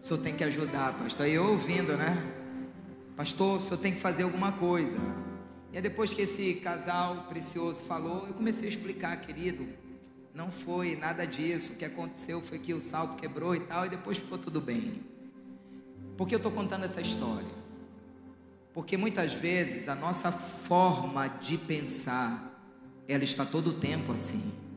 [0.00, 1.26] O senhor tem que ajudar, pastor.
[1.26, 2.16] E eu ouvindo, né?
[3.16, 4.96] Pastor, o senhor tem que fazer alguma coisa.
[5.72, 9.68] E aí depois que esse casal precioso falou, eu comecei a explicar, querido.
[10.32, 11.72] Não foi nada disso.
[11.72, 15.02] O que aconteceu foi que o salto quebrou e tal, e depois ficou tudo bem.
[16.16, 17.50] Por que eu estou contando essa história?
[18.72, 22.62] Porque muitas vezes a nossa forma de pensar,
[23.08, 24.67] ela está todo o tempo assim.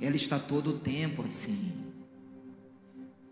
[0.00, 1.72] Ela está todo o tempo assim.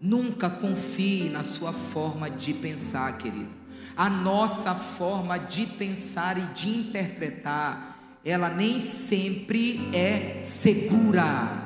[0.01, 3.51] Nunca confie na sua forma de pensar, querido.
[3.97, 7.95] A nossa forma de pensar e de interpretar
[8.25, 11.63] ela nem sempre é segura.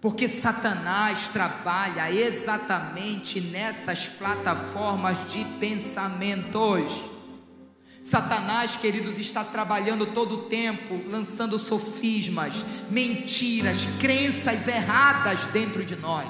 [0.00, 7.17] Porque Satanás trabalha exatamente nessas plataformas de pensamentos.
[8.08, 16.26] Satanás, queridos, está trabalhando todo o tempo, lançando sofismas, mentiras, crenças erradas dentro de nós.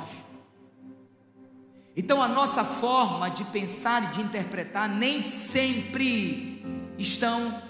[1.97, 6.67] Então, a nossa forma de pensar e de interpretar nem sempre
[6.99, 7.63] estão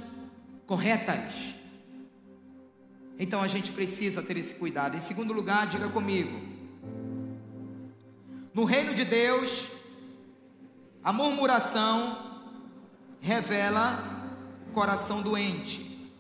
[0.67, 1.35] corretas.
[3.19, 4.97] Então a gente precisa ter esse cuidado.
[4.97, 6.41] Em segundo lugar, diga comigo:
[8.55, 9.67] no reino de Deus,
[11.05, 12.28] a murmuração
[13.21, 14.19] revela
[14.73, 16.11] coração doente.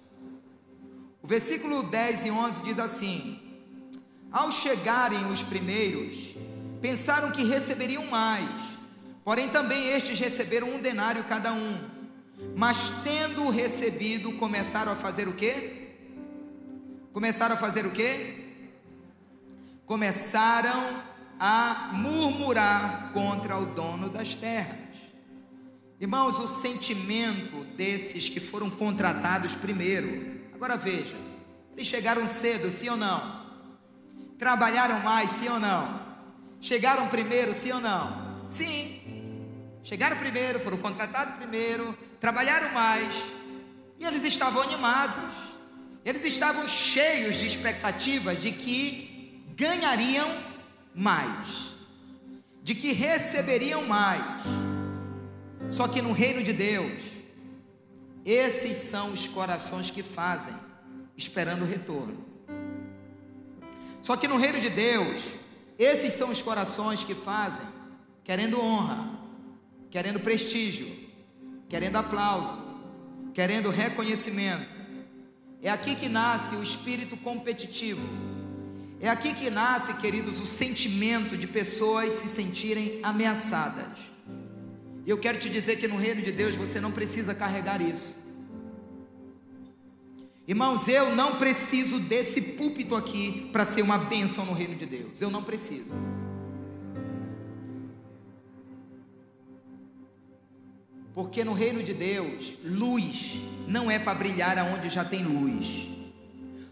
[1.22, 3.40] O versículo 10 e 11 diz assim:
[4.32, 6.34] Ao chegarem os primeiros,
[6.80, 8.48] pensaram que receberiam mais,
[9.24, 11.98] porém também estes receberam um denário cada um.
[12.56, 15.88] Mas tendo recebido, começaram a fazer o quê?
[17.12, 18.44] Começaram a fazer o quê?
[19.84, 21.02] Começaram
[21.40, 24.87] a murmurar contra o dono das terras.
[26.00, 30.48] Irmãos, o sentimento desses que foram contratados primeiro.
[30.54, 31.16] Agora veja,
[31.72, 33.46] eles chegaram cedo, sim ou não?
[34.38, 36.00] Trabalharam mais, sim ou não?
[36.60, 38.44] Chegaram primeiro, sim ou não?
[38.48, 39.00] Sim.
[39.82, 43.14] Chegaram primeiro, foram contratados primeiro, trabalharam mais,
[43.98, 45.34] e eles estavam animados,
[46.04, 50.30] eles estavam cheios de expectativas de que ganhariam
[50.94, 51.72] mais,
[52.62, 54.67] de que receberiam mais.
[55.68, 56.92] Só que no reino de Deus,
[58.24, 60.54] esses são os corações que fazem,
[61.16, 62.24] esperando o retorno.
[64.02, 65.22] Só que no reino de Deus,
[65.78, 67.66] esses são os corações que fazem,
[68.24, 69.18] querendo honra,
[69.90, 70.88] querendo prestígio,
[71.68, 72.58] querendo aplauso,
[73.34, 74.68] querendo reconhecimento.
[75.62, 78.06] É aqui que nasce o espírito competitivo.
[79.00, 84.07] É aqui que nasce, queridos, o sentimento de pessoas se sentirem ameaçadas.
[85.08, 88.14] E eu quero te dizer que no reino de Deus você não precisa carregar isso.
[90.46, 95.22] Irmãos, eu não preciso desse púlpito aqui para ser uma bênção no reino de Deus.
[95.22, 95.94] Eu não preciso.
[101.14, 103.36] Porque no reino de Deus, luz
[103.66, 105.88] não é para brilhar aonde já tem luz.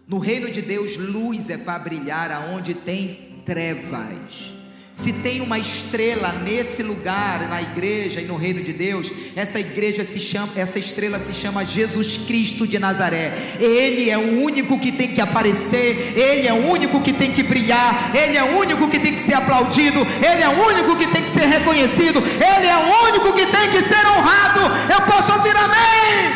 [0.06, 4.55] No reino de Deus, luz é para brilhar aonde tem trevas.
[4.96, 10.06] Se tem uma estrela nesse lugar, na igreja e no reino de Deus, essa igreja
[10.06, 13.34] se chama, essa estrela se chama Jesus Cristo de Nazaré.
[13.60, 17.42] Ele é o único que tem que aparecer, ele é o único que tem que
[17.42, 21.06] brilhar, ele é o único que tem que ser aplaudido, ele é o único que
[21.06, 24.60] tem que ser reconhecido, ele é o único que tem que ser honrado.
[24.90, 26.32] Eu posso ouvir amém?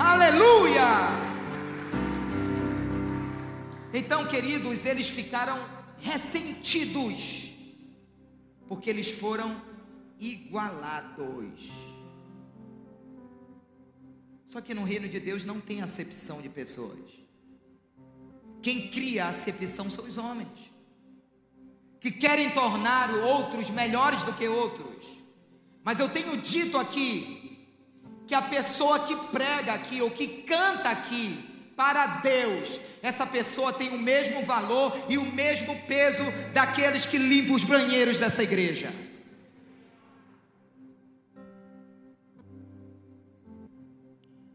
[0.00, 1.29] Aleluia!
[3.92, 5.58] Então, queridos, eles ficaram
[5.98, 7.50] ressentidos,
[8.68, 9.60] porque eles foram
[10.18, 11.70] igualados.
[14.46, 16.98] Só que no reino de Deus não tem acepção de pessoas.
[18.62, 20.48] Quem cria a acepção são os homens,
[22.00, 25.04] que querem tornar outros melhores do que outros.
[25.82, 27.66] Mas eu tenho dito aqui
[28.26, 31.49] que a pessoa que prega aqui ou que canta aqui
[31.80, 36.22] para Deus, essa pessoa tem o mesmo valor e o mesmo peso
[36.52, 38.92] daqueles que limpam os banheiros dessa igreja.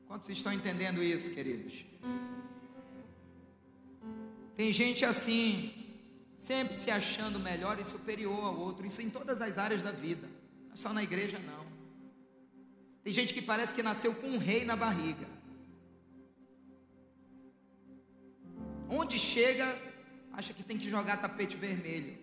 [0.07, 1.83] Quantos estão entendendo isso, queridos?
[4.55, 5.73] Tem gente assim,
[6.37, 10.27] sempre se achando melhor e superior ao outro, isso em todas as áreas da vida,
[10.67, 11.65] não é só na igreja não.
[13.03, 15.34] Tem gente que parece que nasceu com um rei na barriga.
[18.89, 19.77] Onde chega,
[20.33, 22.17] acha que tem que jogar tapete vermelho.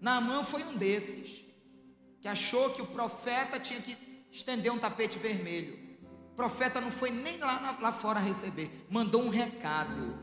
[0.00, 1.42] Naamã foi um desses,
[2.20, 3.96] que achou que o profeta tinha que
[4.30, 5.78] estender um tapete vermelho.
[6.32, 10.22] O profeta não foi nem lá, lá fora receber, mandou um recado.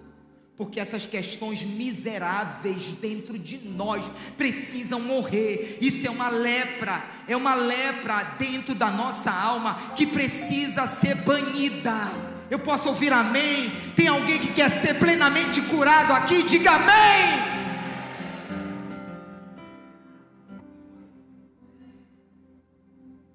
[0.55, 4.05] Porque essas questões miseráveis dentro de nós
[4.37, 5.79] precisam morrer.
[5.81, 12.30] Isso é uma lepra, é uma lepra dentro da nossa alma que precisa ser banida.
[12.51, 13.71] Eu posso ouvir amém?
[13.95, 16.43] Tem alguém que quer ser plenamente curado aqui?
[16.43, 17.49] Diga amém!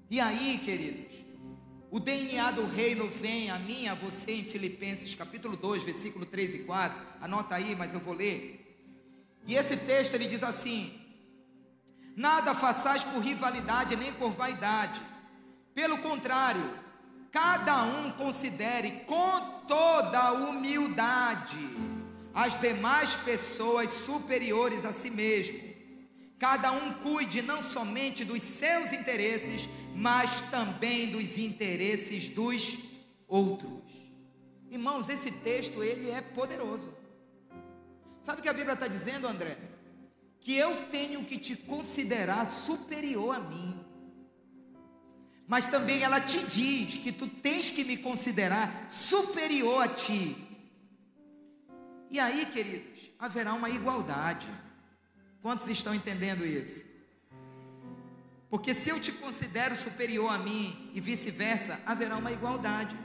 [0.07, 1.11] E aí, queridos,
[1.89, 6.53] o DNA do reino vem a mim, a você em Filipenses capítulo 2, versículo 3
[6.53, 7.01] e 4.
[7.19, 8.63] Anota aí, mas eu vou ler.
[9.47, 10.93] E esse texto ele diz assim:
[12.15, 15.01] Nada façais por rivalidade nem por vaidade.
[15.73, 16.61] Pelo contrário,
[17.31, 21.57] cada um considere com toda humildade
[22.33, 25.59] as demais pessoas superiores a si mesmo.
[26.37, 32.77] Cada um cuide não somente dos seus interesses, mas também dos interesses dos
[33.27, 33.81] outros.
[34.69, 36.93] Irmãos, esse texto ele é poderoso.
[38.21, 39.57] Sabe o que a Bíblia está dizendo, André?
[40.39, 43.76] Que eu tenho que te considerar superior a mim
[45.47, 50.35] mas também ela te diz que tu tens que me considerar superior a ti.
[52.11, 54.49] E aí, queridos, haverá uma igualdade.
[55.41, 56.85] Quantos estão entendendo isso?
[58.49, 62.97] Porque se eu te considero superior a mim e vice-versa, haverá uma igualdade.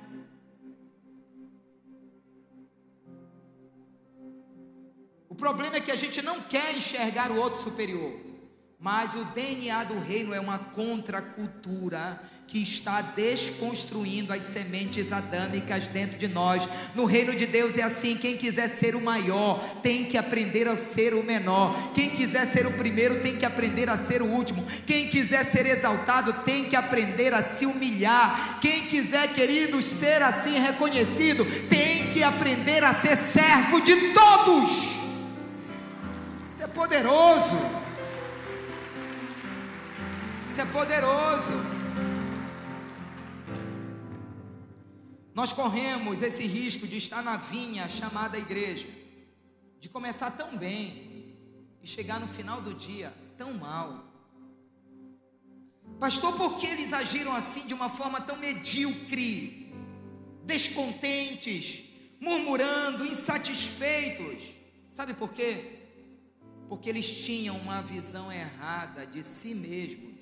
[5.29, 8.21] O problema é que a gente não quer enxergar o outro superior,
[8.79, 16.19] mas o DNA do reino é uma contracultura que está desconstruindo as sementes adâmicas dentro
[16.19, 16.69] de nós.
[16.95, 20.77] No reino de Deus é assim: quem quiser ser o maior tem que aprender a
[20.77, 21.93] ser o menor.
[21.95, 24.67] Quem quiser ser o primeiro tem que aprender a ser o último.
[24.87, 28.59] Quem quiser ser exaltado tem que aprender a se humilhar.
[28.61, 34.73] Quem quiser, queridos, ser assim reconhecido tem que aprender a ser servo de todos.
[36.53, 37.57] Isso é poderoso.
[40.51, 41.82] Isso é poderoso.
[45.35, 48.87] Nós corremos esse risco de estar na vinha chamada igreja,
[49.81, 51.37] de começar tão bem
[51.83, 54.05] e chegar no final do dia tão mal.
[55.99, 59.73] Pastor, por que eles agiram assim de uma forma tão medíocre,
[60.45, 61.83] descontentes,
[62.21, 64.53] murmurando, insatisfeitos?
[64.93, 65.79] Sabe por quê?
[66.69, 70.21] Porque eles tinham uma visão errada de si mesmos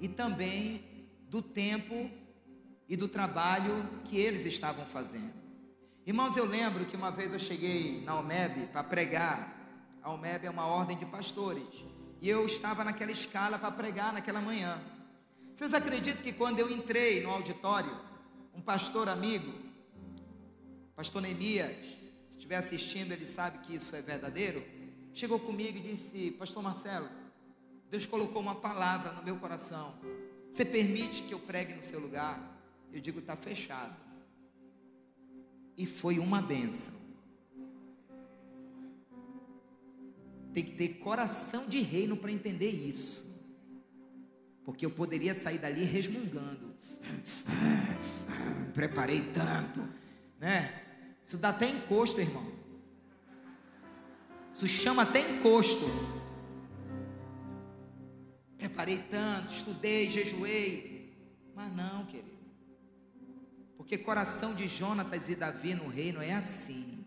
[0.00, 2.10] e também do tempo
[2.90, 5.32] e do trabalho que eles estavam fazendo.
[6.04, 9.56] Irmãos, eu lembro que uma vez eu cheguei na OMEB para pregar.
[10.02, 11.68] A OMEB é uma ordem de pastores.
[12.20, 14.82] E eu estava naquela escala para pregar naquela manhã.
[15.54, 17.96] Vocês acreditam que quando eu entrei no auditório,
[18.52, 19.52] um pastor amigo,
[20.96, 21.76] pastor Neemias,
[22.26, 24.64] se estiver assistindo, ele sabe que isso é verdadeiro,
[25.14, 27.08] chegou comigo e disse: Pastor Marcelo,
[27.88, 29.94] Deus colocou uma palavra no meu coração.
[30.50, 32.49] Você permite que eu pregue no seu lugar?
[32.92, 33.96] Eu digo, está fechado.
[35.76, 37.00] E foi uma benção.
[40.52, 43.30] Tem que ter coração de reino para entender isso.
[44.64, 46.74] Porque eu poderia sair dali resmungando.
[48.74, 49.80] Preparei tanto,
[50.38, 50.84] né?
[51.24, 52.60] Isso dá até encosto, irmão.
[54.52, 55.84] Isso chama até encosto.
[58.58, 61.16] Preparei tanto, estudei, jejuei.
[61.54, 62.29] Mas não, querido.
[63.90, 67.04] Porque coração de Jonatas e Davi no reino é assim.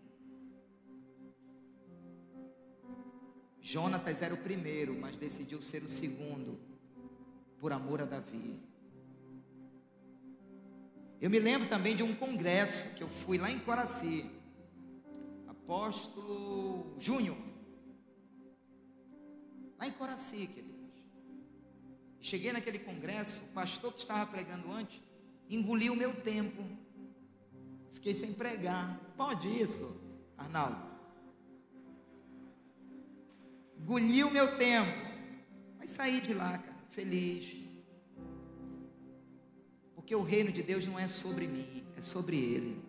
[3.58, 6.60] Jonatas era o primeiro, mas decidiu ser o segundo,
[7.58, 8.60] por amor a Davi.
[11.22, 14.30] Eu me lembro também de um congresso que eu fui lá em Coraci,
[15.46, 17.38] apóstolo Júnior,
[19.78, 20.74] lá em Coraci, queridos.
[22.20, 25.03] Cheguei naquele congresso, o pastor que estava pregando antes,
[25.48, 26.62] engoliu o meu tempo,
[27.90, 29.00] fiquei sem pregar.
[29.16, 30.00] Pode isso,
[30.36, 30.94] Arnaldo?
[33.78, 34.98] engoliu o meu tempo,
[35.78, 37.54] mas saí de lá, cara, feliz.
[39.94, 42.82] Porque o reino de Deus não é sobre mim, é sobre Ele.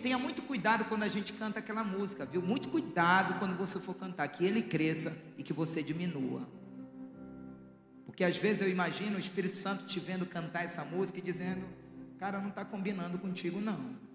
[0.00, 2.42] tenha muito cuidado quando a gente canta aquela música, viu?
[2.42, 6.48] Muito cuidado quando você for cantar, que ele cresça e que você diminua.
[8.10, 11.64] Porque às vezes eu imagino o Espírito Santo te vendo cantar essa música e dizendo:
[12.18, 14.10] Cara, não está combinando contigo, não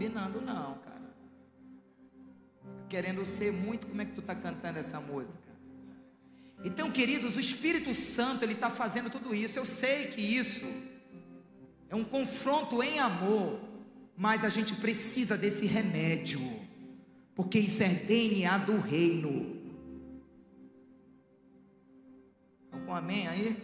[0.00, 1.14] combinando, não, cara.
[2.88, 5.38] Querendo ser muito, como é que tu está cantando essa música?
[6.64, 9.58] Então, queridos, o Espírito Santo, ele está fazendo tudo isso.
[9.58, 10.66] Eu sei que isso
[11.90, 13.60] é um confronto em amor,
[14.16, 16.40] mas a gente precisa desse remédio,
[17.34, 19.59] porque isso é DNA do reino.
[22.90, 23.56] Algum amém aí?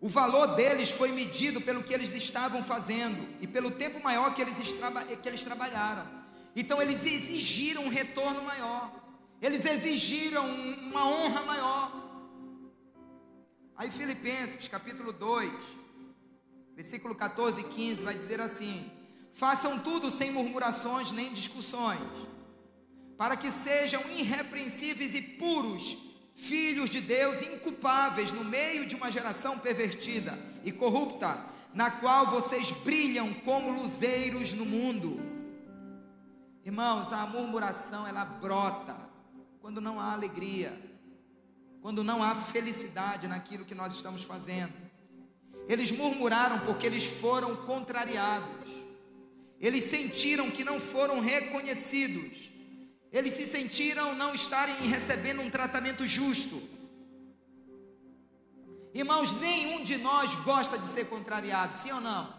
[0.00, 4.40] O valor deles foi medido pelo que eles estavam fazendo e pelo tempo maior que
[4.40, 4.56] eles,
[5.22, 6.08] que eles trabalharam.
[6.56, 8.90] Então eles exigiram um retorno maior,
[9.42, 11.92] eles exigiram uma honra maior.
[13.76, 15.52] Aí Filipenses capítulo 2,
[16.74, 18.90] versículo 14 e 15 vai dizer assim:
[19.34, 22.00] Façam tudo sem murmurações nem discussões,
[23.18, 26.08] para que sejam irrepreensíveis e puros
[26.40, 32.70] filhos de Deus inculpáveis no meio de uma geração pervertida e corrupta, na qual vocês
[32.70, 35.20] brilham como luzeiros no mundo.
[36.64, 38.96] Irmãos, a murmuração ela brota
[39.60, 40.72] quando não há alegria,
[41.82, 44.72] quando não há felicidade naquilo que nós estamos fazendo.
[45.68, 48.68] Eles murmuraram porque eles foram contrariados.
[49.60, 52.49] Eles sentiram que não foram reconhecidos.
[53.12, 56.62] Eles se sentiram não estarem recebendo um tratamento justo.
[58.94, 62.32] Irmãos, nenhum de nós gosta de ser contrariado, sim ou não?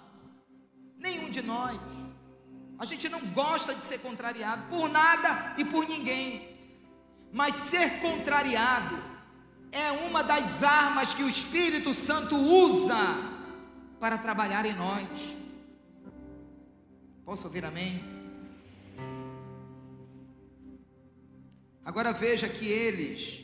[0.98, 1.80] Nenhum de nós.
[2.78, 6.58] A gente não gosta de ser contrariado por nada e por ninguém.
[7.32, 8.98] Mas ser contrariado
[9.72, 12.98] é uma das armas que o Espírito Santo usa
[14.00, 15.08] para trabalhar em nós.
[17.24, 18.21] Posso ouvir amém?
[21.84, 23.42] Agora veja que eles,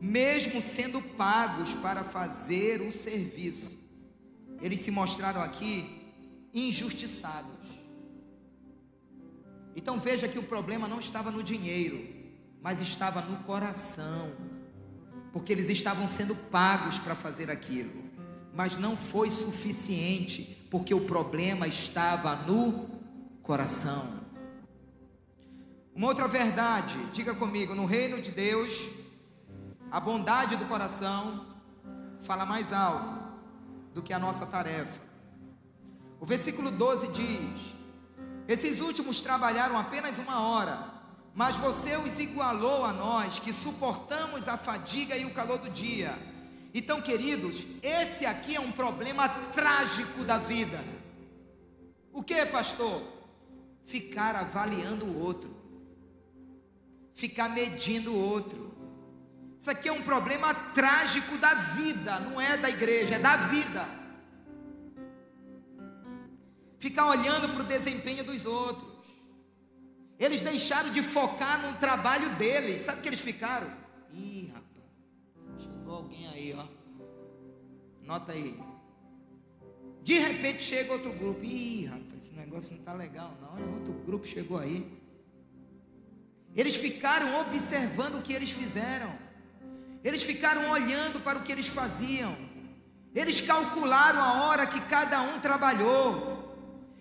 [0.00, 3.78] mesmo sendo pagos para fazer o serviço,
[4.60, 6.00] eles se mostraram aqui
[6.54, 7.50] injustiçados.
[9.74, 12.06] Então veja que o problema não estava no dinheiro,
[12.62, 14.32] mas estava no coração,
[15.32, 18.04] porque eles estavam sendo pagos para fazer aquilo,
[18.54, 22.88] mas não foi suficiente, porque o problema estava no
[23.42, 24.19] coração.
[25.94, 28.88] Uma outra verdade, diga comigo: no reino de Deus,
[29.90, 31.46] a bondade do coração
[32.20, 33.20] fala mais alto
[33.92, 35.00] do que a nossa tarefa.
[36.20, 37.74] O versículo 12 diz:
[38.46, 40.92] Esses últimos trabalharam apenas uma hora,
[41.34, 46.16] mas você os igualou a nós, que suportamos a fadiga e o calor do dia.
[46.72, 50.84] Então, queridos, esse aqui é um problema trágico da vida.
[52.12, 53.02] O que, pastor?
[53.84, 55.59] Ficar avaliando o outro
[57.20, 58.70] ficar medindo o outro.
[59.58, 63.86] Isso aqui é um problema trágico da vida, não é da igreja, é da vida.
[66.78, 68.88] Ficar olhando para o desempenho dos outros.
[70.18, 72.80] Eles deixaram de focar no trabalho deles.
[72.82, 73.70] Sabe o que eles ficaram?
[74.12, 76.66] Ih, rapaz, chegou alguém aí, ó.
[78.02, 78.58] Nota aí.
[80.02, 81.44] De repente chega outro grupo.
[81.44, 83.74] Ih, rapaz, esse negócio não está legal, não.
[83.74, 84.99] Outro grupo chegou aí.
[86.56, 89.12] Eles ficaram observando o que eles fizeram.
[90.02, 92.36] Eles ficaram olhando para o que eles faziam.
[93.14, 96.40] Eles calcularam a hora que cada um trabalhou.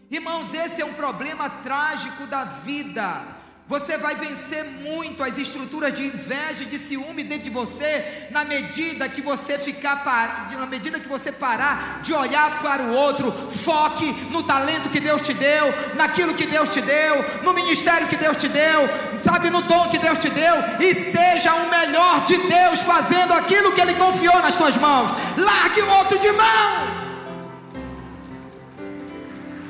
[0.10, 3.39] Irmãos, esse é um problema trágico da vida.
[3.70, 8.44] Você vai vencer muito as estruturas de inveja e de ciúme dentro de você, na
[8.44, 10.50] medida que você ficar par...
[10.52, 15.22] na medida que você parar de olhar para o outro, foque no talento que Deus
[15.22, 18.90] te deu, naquilo que Deus te deu, no ministério que Deus te deu,
[19.24, 23.72] sabe, no dom que Deus te deu, e seja o melhor de Deus fazendo aquilo
[23.74, 25.12] que Ele confiou nas suas mãos.
[25.38, 26.88] Largue o outro de mão.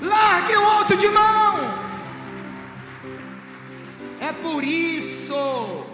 [0.03, 1.78] Largue o outro de mão.
[4.21, 5.33] É por isso,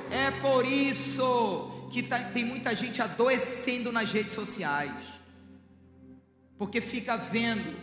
[0.10, 4.92] é por isso que tá, tem muita gente adoecendo nas redes sociais,
[6.58, 7.76] porque fica vendo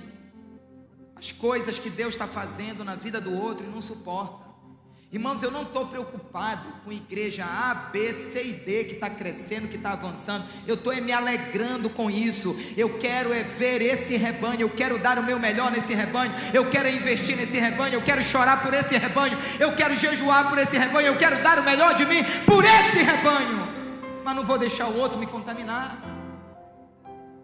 [1.14, 4.51] as coisas que Deus está fazendo na vida do outro e não suporta.
[5.12, 9.68] Irmãos, eu não estou preocupado com igreja A, B, C e D que está crescendo,
[9.68, 10.46] que está avançando.
[10.66, 12.58] Eu estou me alegrando com isso.
[12.78, 14.62] Eu quero é ver esse rebanho.
[14.62, 16.32] Eu quero dar o meu melhor nesse rebanho.
[16.54, 17.92] Eu quero investir nesse rebanho.
[17.92, 19.36] Eu quero chorar por esse rebanho.
[19.60, 21.08] Eu quero jejuar por esse rebanho.
[21.08, 23.68] Eu quero dar o melhor de mim por esse rebanho.
[24.24, 26.02] Mas não vou deixar o outro me contaminar.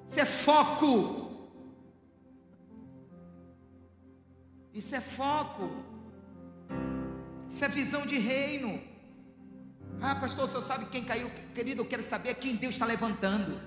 [0.07, 1.53] Isso é foco.
[4.73, 5.88] Isso é foco.
[7.51, 8.81] Isso é visão de reino.
[10.01, 11.31] Ah, pastor, o senhor sabe quem caiu?
[11.55, 13.61] Querido, eu quero saber quem Deus está levantando.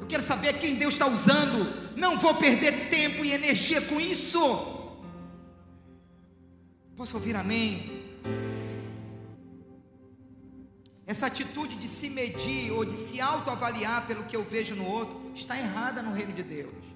[0.00, 1.96] Eu quero saber quem Deus está usando.
[1.96, 4.40] Não vou perder tempo e energia com isso.
[6.96, 8.04] Posso ouvir amém?
[11.06, 15.32] Essa atitude de se medir ou de se autoavaliar pelo que eu vejo no outro
[15.34, 16.93] está errada no reino de Deus.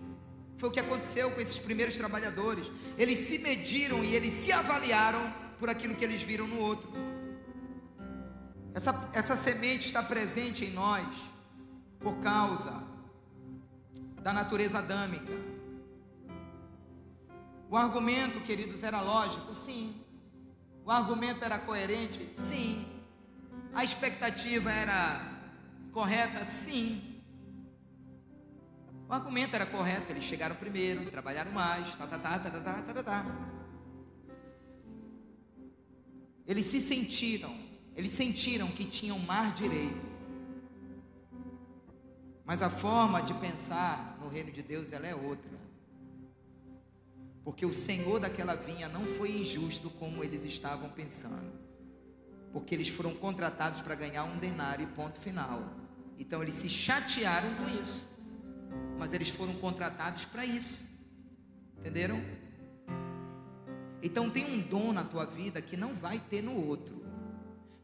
[0.59, 2.69] Foi o que aconteceu com esses primeiros trabalhadores.
[2.97, 6.91] Eles se mediram e eles se avaliaram por aquilo que eles viram no outro.
[8.75, 11.07] Essa, essa semente está presente em nós
[12.01, 12.83] por causa
[14.21, 15.33] da natureza adâmica.
[17.71, 19.55] O argumento, queridos, era lógico?
[19.55, 19.95] Sim.
[20.85, 22.29] O argumento era coerente?
[22.49, 22.85] Sim.
[23.73, 25.21] A expectativa era
[25.93, 26.45] correta?
[26.45, 27.08] Sim.
[29.09, 32.93] O argumento era correto, eles chegaram primeiro, trabalharam mais, tá, tá, tá, tá, tá, tá,
[32.93, 33.27] tá, tá.
[36.47, 37.57] Eles se sentiram,
[37.97, 40.07] eles sentiram que tinham mais direito.
[42.45, 45.59] Mas a forma de pensar no reino de Deus ela é outra.
[47.43, 51.51] Porque o Senhor daquela vinha não foi injusto como eles estavam pensando.
[52.53, 55.63] Porque eles foram contratados para ganhar um denário ponto final.
[56.19, 58.18] Então eles se chatearam com isso
[58.99, 60.87] mas eles foram contratados para isso.
[61.79, 62.21] Entenderam?
[64.03, 67.05] Então tem um dom na tua vida que não vai ter no outro.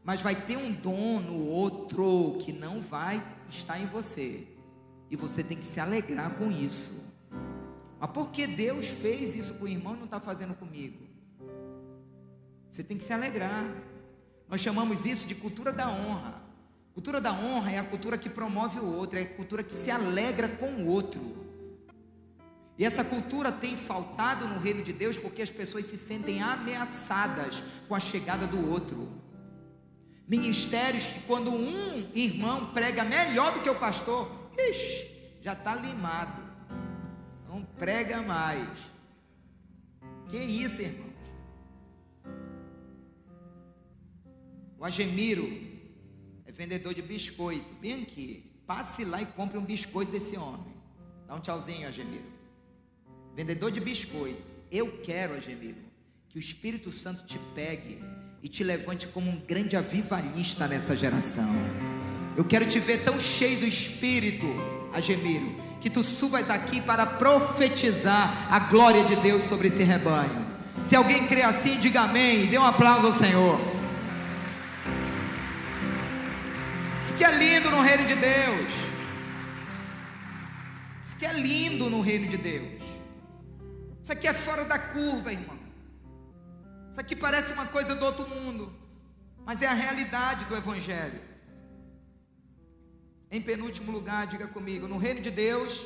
[0.03, 4.47] Mas vai ter um dom no outro que não vai estar em você.
[5.09, 7.13] E você tem que se alegrar com isso.
[7.99, 11.05] Mas por que Deus fez isso com o irmão e não está fazendo comigo?
[12.69, 13.65] Você tem que se alegrar.
[14.47, 16.44] Nós chamamos isso de cultura da honra.
[16.95, 19.91] Cultura da honra é a cultura que promove o outro, é a cultura que se
[19.91, 21.21] alegra com o outro.
[22.77, 27.61] E essa cultura tem faltado no reino de Deus porque as pessoas se sentem ameaçadas
[27.89, 29.09] com a chegada do outro.
[30.25, 36.41] Ministérios que, quando um irmão prega melhor do que o pastor, ixi, já está limado,
[37.49, 38.69] não prega mais.
[40.29, 41.13] Que isso, irmãos?
[44.79, 45.74] O Agemiro,
[46.51, 48.51] vendedor de biscoito, bem aqui.
[48.65, 50.73] Passe lá e compre um biscoito desse homem.
[51.27, 52.25] Dá um tchauzinho, Agemiro.
[53.35, 54.41] Vendedor de biscoito.
[54.71, 55.77] Eu quero, Agemiro,
[56.29, 58.01] que o Espírito Santo te pegue
[58.41, 61.49] e te levante como um grande avivalista nessa geração.
[62.35, 64.45] Eu quero te ver tão cheio do Espírito,
[64.93, 70.45] Agemiro, que tu subas aqui para profetizar a glória de Deus sobre esse rebanho.
[70.83, 72.47] Se alguém crê assim, diga amém.
[72.47, 73.59] Dê um aplauso ao Senhor.
[77.05, 78.73] Isso que é lindo no reino de Deus.
[81.03, 82.81] Isso que é lindo no reino de Deus.
[84.01, 85.59] Isso aqui é fora da curva, irmão.
[86.89, 88.73] Isso aqui parece uma coisa do outro mundo,
[89.45, 91.21] mas é a realidade do Evangelho.
[93.29, 95.85] Em penúltimo lugar, diga comigo: no reino de Deus,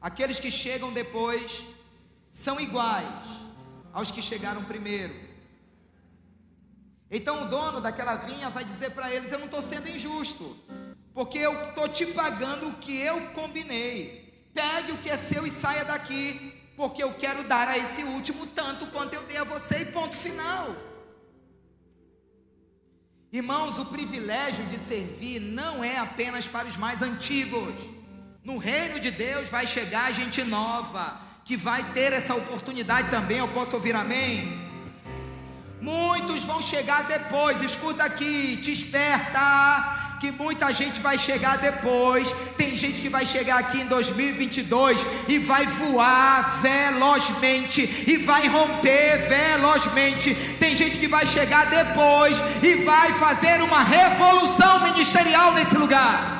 [0.00, 1.62] aqueles que chegam depois
[2.30, 3.26] são iguais
[3.92, 5.25] aos que chegaram primeiro.
[7.10, 10.56] Então o dono daquela vinha vai dizer para eles: Eu não estou sendo injusto,
[11.14, 14.50] porque eu estou te pagando o que eu combinei.
[14.52, 18.46] Pegue o que é seu e saia daqui, porque eu quero dar a esse último
[18.46, 20.74] tanto quanto eu dei a você, e ponto final.
[23.32, 27.74] Irmãos, o privilégio de servir não é apenas para os mais antigos.
[28.42, 33.38] No reino de Deus vai chegar gente nova, que vai ter essa oportunidade também.
[33.38, 34.65] Eu posso ouvir amém?
[35.80, 42.32] Muitos vão chegar depois, escuta aqui, te esperta que muita gente vai chegar depois.
[42.56, 49.28] Tem gente que vai chegar aqui em 2022 e vai voar velozmente e vai romper
[49.28, 50.34] velozmente.
[50.58, 56.34] Tem gente que vai chegar depois e vai fazer uma revolução ministerial nesse lugar.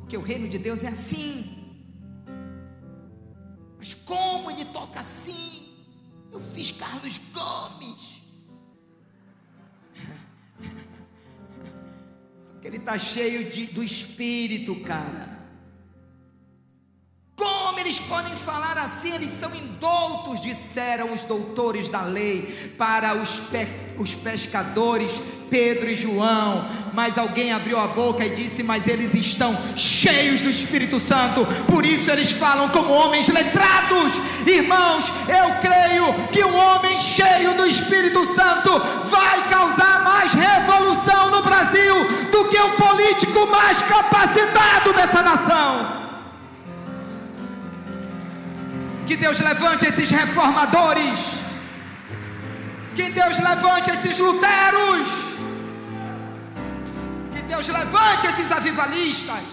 [0.00, 1.50] Porque o reino de Deus é assim.
[3.78, 5.63] Mas como ele toca assim?
[6.34, 8.20] Eu fiz Carlos Gomes.
[12.50, 15.33] Porque ele está cheio de, do Espírito, cara.
[17.36, 19.12] Como eles podem falar assim?
[19.12, 23.66] Eles são indoutos, disseram os doutores da lei para os, pe
[23.98, 25.20] os pescadores
[25.50, 30.50] Pedro e João, mas alguém abriu a boca e disse: Mas eles estão cheios do
[30.50, 34.12] Espírito Santo, por isso eles falam como homens letrados.
[34.46, 41.42] Irmãos, eu creio que um homem cheio do Espírito Santo vai causar mais revolução no
[41.42, 41.94] Brasil
[42.30, 46.03] do que o político mais capacitado dessa nação.
[49.06, 51.20] Que Deus levante esses reformadores.
[52.96, 55.34] Que Deus levante esses luteros.
[57.54, 59.44] Deus levante esses avivalistas.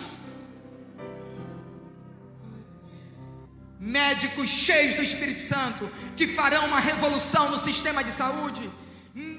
[3.79, 8.69] Médicos cheios do Espírito Santo, que farão uma revolução no sistema de saúde.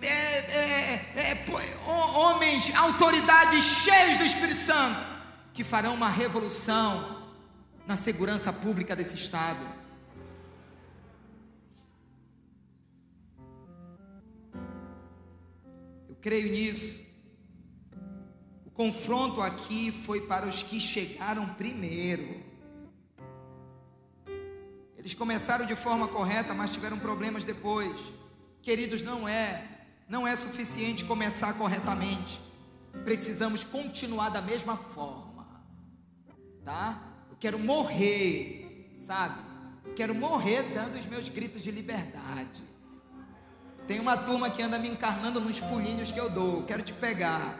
[0.02, 1.44] É, é, é, é
[1.88, 5.00] homens, autoridades cheios do Espírito Santo,
[5.54, 7.22] que farão uma revolução
[7.86, 9.81] na segurança pública desse Estado.
[16.22, 17.02] Creio nisso
[18.74, 22.42] confronto aqui foi para os que chegaram primeiro.
[24.96, 27.94] Eles começaram de forma correta, mas tiveram problemas depois.
[28.62, 29.62] Queridos, não é,
[30.08, 32.40] não é suficiente começar corretamente.
[33.04, 35.62] Precisamos continuar da mesma forma.
[36.64, 37.02] Tá?
[37.30, 39.42] Eu quero morrer, sabe?
[39.84, 42.62] Eu quero morrer dando os meus gritos de liberdade.
[43.86, 46.62] Tem uma turma que anda me encarnando nos pulinhos que eu dou.
[46.62, 47.58] Quero te pegar,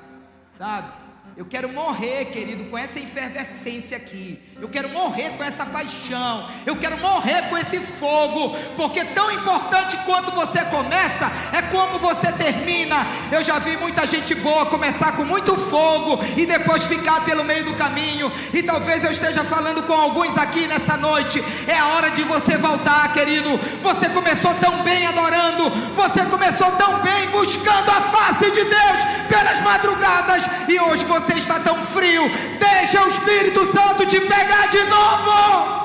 [0.51, 1.02] sabe?
[1.35, 4.39] Eu quero morrer, querido, com essa efervescência aqui.
[4.61, 6.47] Eu quero morrer com essa paixão.
[6.67, 8.55] Eu quero morrer com esse fogo.
[8.77, 13.07] Porque tão importante quanto você começa é como você termina.
[13.31, 17.65] Eu já vi muita gente boa começar com muito fogo e depois ficar pelo meio
[17.65, 18.31] do caminho.
[18.53, 21.43] E talvez eu esteja falando com alguns aqui nessa noite.
[21.67, 23.59] É a hora de você voltar, querido.
[23.83, 25.71] Você começou tão bem adorando.
[25.95, 30.45] Você começou tão bem buscando a face de Deus pelas madrugadas.
[30.69, 35.82] E hoje você você está tão frio, deixa o Espírito Santo te pegar de novo.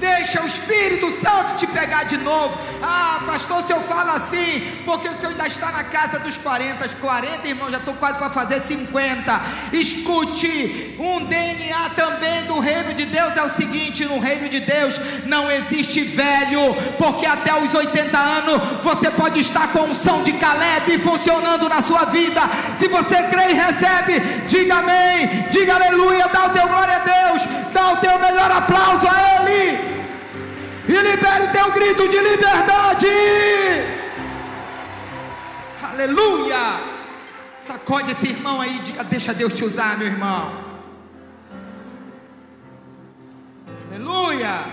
[0.00, 2.58] Deixa o Espírito Santo te pegar de novo.
[2.82, 6.88] Ah, pastor, se eu falo assim, porque o senhor ainda está na casa dos 40,
[6.88, 9.40] 40, irmão, já estou quase para fazer 50.
[9.72, 15.00] Escute, um DNA também do reino de Deus é o seguinte: no reino de Deus
[15.24, 20.98] não existe velho, porque até os 80 anos você pode estar com unção de Caleb
[20.98, 22.42] funcionando na sua vida.
[22.74, 27.42] Se você crê e recebe, diga amém, diga aleluia, dá o teu glória a Deus,
[27.72, 29.85] dá o teu melhor aplauso a Ele
[30.88, 33.06] e libere teu grito de liberdade.
[35.82, 36.80] Aleluia!
[37.60, 40.64] Sacode esse irmão aí, diga: Deixa Deus te usar, meu irmão.
[43.88, 44.64] Aleluia!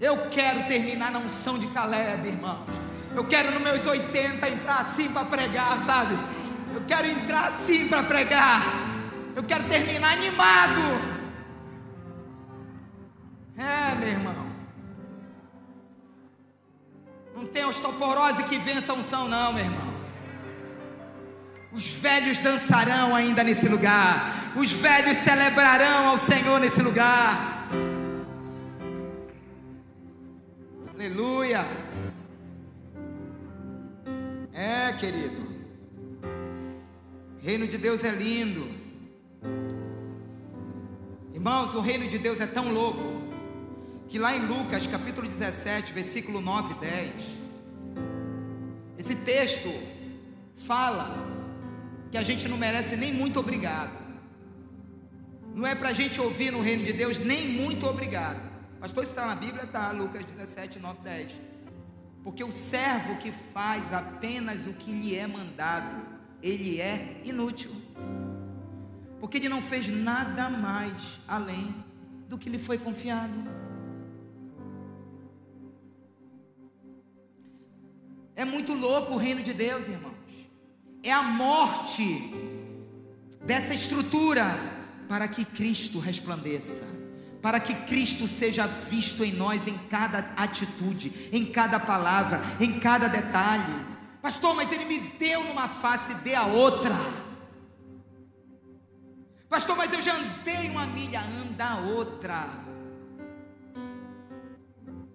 [0.00, 2.66] Eu quero terminar na unção de Caleb, irmãos.
[3.14, 6.18] Eu quero nos meus 80 entrar assim para pregar, sabe?
[6.74, 8.62] Eu quero entrar assim para pregar.
[9.34, 10.80] Eu quero terminar animado.
[13.56, 14.49] É, meu irmão.
[17.80, 19.90] Osteoporose que vença a unção, não, meu irmão.
[21.72, 24.52] Os velhos dançarão ainda nesse lugar.
[24.56, 27.68] Os velhos celebrarão ao Senhor nesse lugar.
[30.92, 31.64] Aleluia.
[34.52, 35.48] É, querido.
[37.40, 38.68] O reino de Deus é lindo.
[41.32, 43.20] Irmãos, o reino de Deus é tão louco
[44.08, 47.39] que lá em Lucas capítulo 17, versículo 9 e 10,
[49.00, 49.70] esse texto
[50.54, 51.06] fala
[52.10, 53.92] que a gente não merece nem muito obrigado.
[55.54, 58.38] Não é para a gente ouvir no reino de Deus nem muito obrigado.
[58.78, 59.66] Pastor, está na Bíblia?
[59.66, 61.32] Tá, Lucas 17, 9 10.
[62.22, 66.02] Porque o servo que faz apenas o que lhe é mandado,
[66.42, 67.70] ele é inútil.
[69.18, 70.92] Porque ele não fez nada mais
[71.26, 71.74] além
[72.28, 73.32] do que lhe foi confiado.
[78.40, 80.16] É muito louco o reino de Deus, irmãos.
[81.02, 82.32] É a morte
[83.44, 84.46] dessa estrutura
[85.06, 86.82] para que Cristo resplandeça,
[87.42, 93.08] para que Cristo seja visto em nós em cada atitude, em cada palavra, em cada
[93.08, 93.74] detalhe.
[94.22, 96.96] Pastor, mas ele me deu numa face, dê a outra.
[99.50, 102.69] Pastor, mas eu já andei uma milha, anda a outra.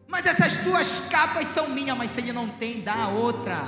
[0.08, 3.64] Mas essas duas capas são minhas, mas se ele não tem, dá a outra.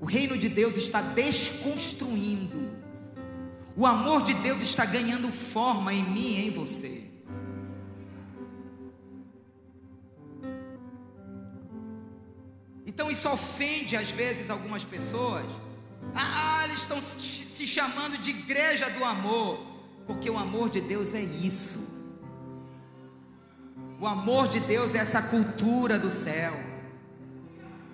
[0.00, 2.70] O reino de Deus está desconstruindo.
[3.76, 7.10] O amor de Deus está ganhando forma em mim e em você.
[12.86, 15.44] Então isso ofende às vezes algumas pessoas.
[16.14, 19.58] Ah, eles estão se chamando de igreja do amor,
[20.06, 21.93] porque o amor de Deus é isso.
[24.00, 26.52] O amor de Deus é essa cultura do céu.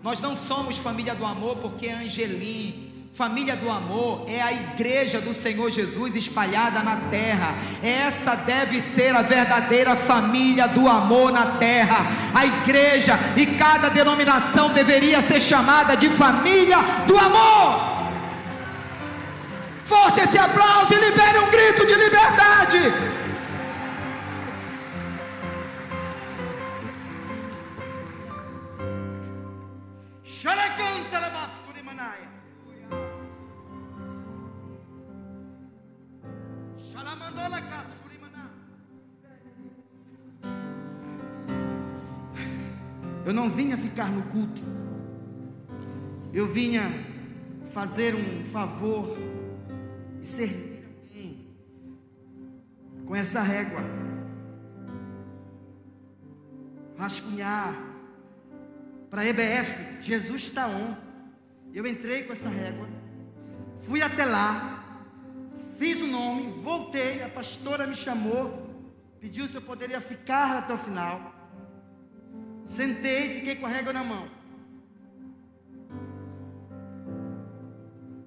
[0.03, 2.89] Nós não somos família do amor porque é Angelim.
[3.13, 7.55] Família do amor é a igreja do Senhor Jesus espalhada na terra.
[7.83, 12.07] Essa deve ser a verdadeira família do amor na terra.
[12.35, 17.91] A igreja e cada denominação deveria ser chamada de família do amor.
[19.85, 23.20] Forte esse aplauso e libere um grito de liberdade.
[43.27, 44.62] Eu não vinha ficar no culto.
[46.33, 46.85] Eu vinha
[47.75, 49.15] fazer um favor
[50.23, 51.47] e servir alguém
[53.05, 53.83] com essa régua.
[56.97, 57.90] Rascunhar
[59.11, 60.95] para EBF, Jesus está on.
[61.74, 62.89] Eu entrei com essa régua,
[63.81, 65.05] fui até lá,
[65.78, 68.69] fiz o nome, voltei, a pastora me chamou,
[69.20, 71.35] pediu se eu poderia ficar até o final.
[72.65, 74.28] Sentei e fiquei com a régua na mão.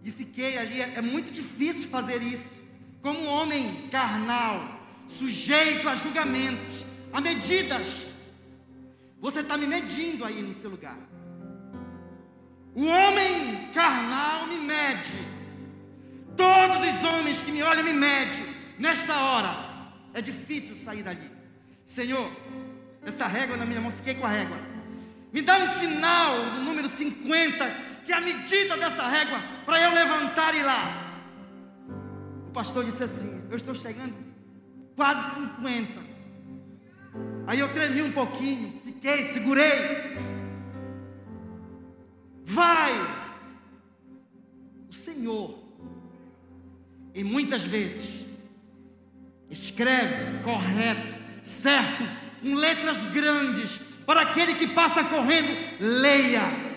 [0.04, 0.82] E fiquei ali.
[0.82, 2.62] É muito difícil fazer isso.
[3.02, 7.88] Como um homem carnal, sujeito a julgamentos, a medidas.
[9.24, 10.98] Você está me medindo aí no seu lugar.
[12.76, 15.14] O homem carnal me mede.
[16.36, 18.54] Todos os homens que me olham me medem.
[18.78, 21.32] Nesta hora, é difícil sair dali.
[21.86, 22.30] Senhor,
[23.02, 24.58] essa régua na minha mão, fiquei com a régua.
[25.32, 29.94] Me dá um sinal do número 50, que é a medida dessa régua, para eu
[29.94, 31.24] levantar e ir lá.
[32.50, 34.14] O pastor disse assim: Eu estou chegando
[34.98, 36.04] quase 50.
[37.48, 40.18] Aí eu tremi um pouquinho, fiquei, segurei.
[42.46, 42.94] Vai!
[44.90, 45.60] O Senhor,
[47.14, 48.26] e muitas vezes,
[49.50, 52.04] escreve correto, certo,
[52.42, 55.50] com letras grandes, para aquele que passa correndo,
[55.82, 56.73] leia.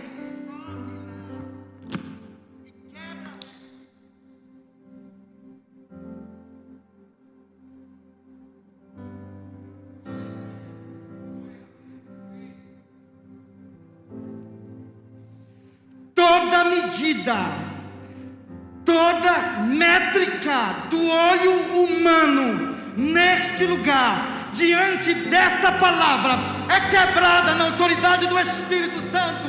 [18.85, 28.39] Toda métrica do olho humano neste lugar diante dessa palavra é quebrada na autoridade do
[28.39, 29.49] Espírito Santo.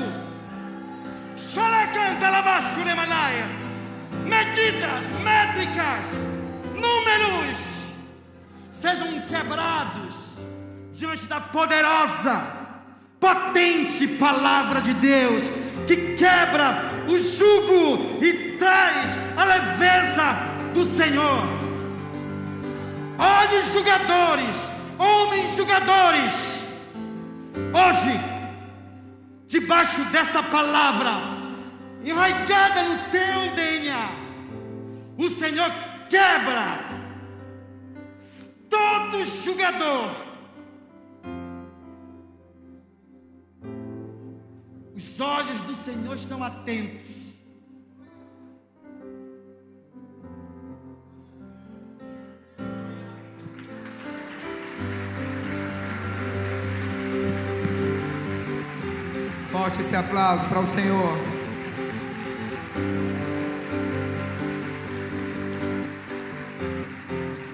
[4.26, 6.20] Medidas, métricas,
[6.74, 7.94] números
[8.70, 10.14] sejam quebrados
[10.94, 12.42] diante da poderosa,
[13.20, 15.44] potente palavra de Deus
[15.88, 20.24] que quebra o jugo e traz a leveza
[20.74, 21.44] do Senhor.
[23.18, 24.58] Olhe, julgadores,
[25.00, 26.64] homens julgadores,
[27.74, 28.20] hoje,
[29.48, 31.14] debaixo dessa palavra,
[32.04, 34.10] enraigada no teu DNA,
[35.18, 35.72] o Senhor
[36.10, 36.80] quebra
[38.70, 40.27] todo julgador.
[45.18, 47.34] Os olhos do Senhor estão atentos
[59.52, 61.18] forte esse aplauso para o Senhor.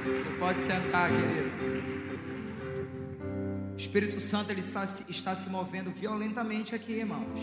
[0.06, 1.53] Você pode sentar, querido.
[3.94, 7.40] Espírito Santo ele está, está se movendo violentamente aqui, irmãos.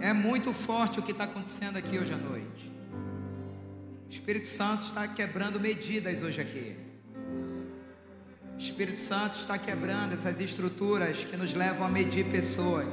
[0.00, 2.72] É muito forte o que está acontecendo aqui hoje à noite.
[4.08, 6.76] O Espírito Santo está quebrando medidas hoje aqui.
[8.56, 12.88] O Espírito Santo está quebrando essas estruturas que nos levam a medir pessoas.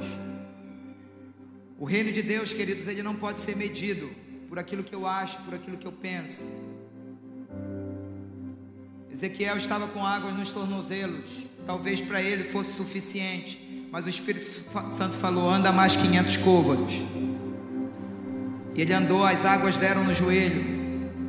[1.76, 4.08] O reino de Deus, queridos, ele não pode ser medido
[4.48, 6.52] por aquilo que eu acho, por aquilo que eu penso.
[9.10, 11.55] Ezequiel estava com água nos tornozelos.
[11.66, 13.88] Talvez para ele fosse suficiente.
[13.90, 16.94] Mas o Espírito Santo falou: anda mais 500 côvados.
[18.74, 20.76] E ele andou, as águas deram no joelho.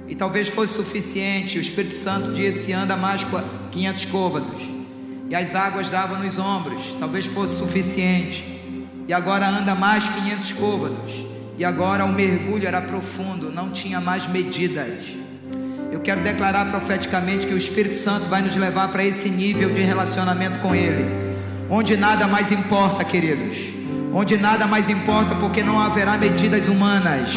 [0.08, 1.58] E talvez fosse suficiente.
[1.58, 3.26] O Espírito Santo disse: anda mais
[3.72, 4.62] 500 côvados.
[5.30, 6.96] E as águas davam nos ombros.
[7.00, 8.46] Talvez fosse suficiente.
[9.08, 11.14] E agora anda mais 500 côvados.
[11.58, 15.18] E agora o mergulho era profundo, não tinha mais medidas.
[15.92, 19.82] Eu quero declarar profeticamente que o Espírito Santo vai nos levar para esse nível de
[19.82, 21.28] relacionamento com Ele
[21.70, 23.77] onde nada mais importa, queridos.
[24.14, 27.34] Onde nada mais importa, porque não haverá medidas humanas.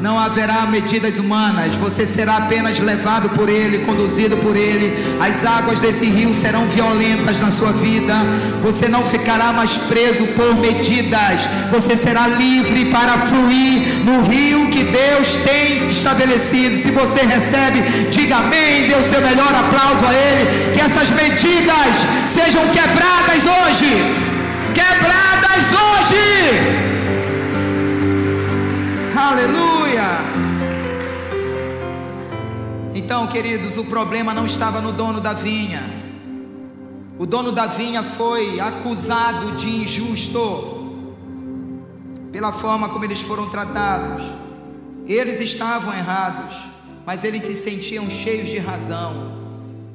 [0.00, 1.74] Não haverá medidas humanas.
[1.76, 4.94] Você será apenas levado por Ele, conduzido por Ele.
[5.20, 8.14] As águas desse rio serão violentas na sua vida.
[8.62, 11.48] Você não ficará mais preso por medidas.
[11.70, 16.76] Você será livre para fluir no rio que Deus tem estabelecido.
[16.76, 18.88] Se você recebe, diga amém.
[18.88, 20.72] Dê o seu melhor aplauso a Ele.
[20.72, 24.27] Que essas medidas sejam quebradas hoje.
[24.74, 26.88] Quebradas hoje.
[29.16, 30.08] Aleluia.
[32.94, 35.82] Então, queridos, o problema não estava no dono da vinha.
[37.18, 40.76] O dono da vinha foi acusado de injusto
[42.30, 44.22] pela forma como eles foram tratados.
[45.06, 46.56] Eles estavam errados,
[47.04, 49.32] mas eles se sentiam cheios de razão.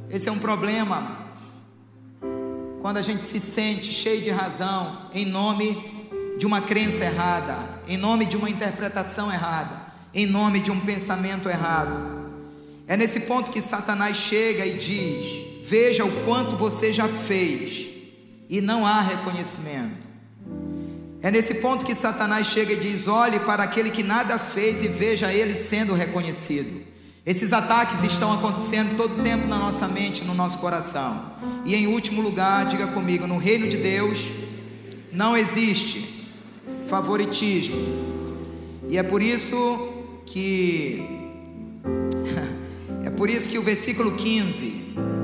[0.09, 1.22] Esse é um problema.
[2.84, 6.05] Quando a gente se sente cheio de razão em nome
[6.38, 7.57] de uma crença errada,
[7.88, 11.95] em nome de uma interpretação errada, em nome de um pensamento errado.
[12.85, 17.88] É nesse ponto que Satanás chega e diz: Veja o quanto você já fez,
[18.49, 20.05] e não há reconhecimento.
[21.22, 24.89] É nesse ponto que Satanás chega e diz: Olhe para aquele que nada fez e
[24.89, 26.85] veja ele sendo reconhecido.
[27.25, 31.31] Esses ataques estão acontecendo todo tempo na nossa mente, no nosso coração.
[31.63, 34.27] E em último lugar, diga comigo: no reino de Deus
[35.09, 36.27] não existe
[36.85, 37.77] favoritismo.
[38.89, 39.55] E é por isso
[40.25, 41.01] que
[43.05, 44.63] é por isso que o versículo 15,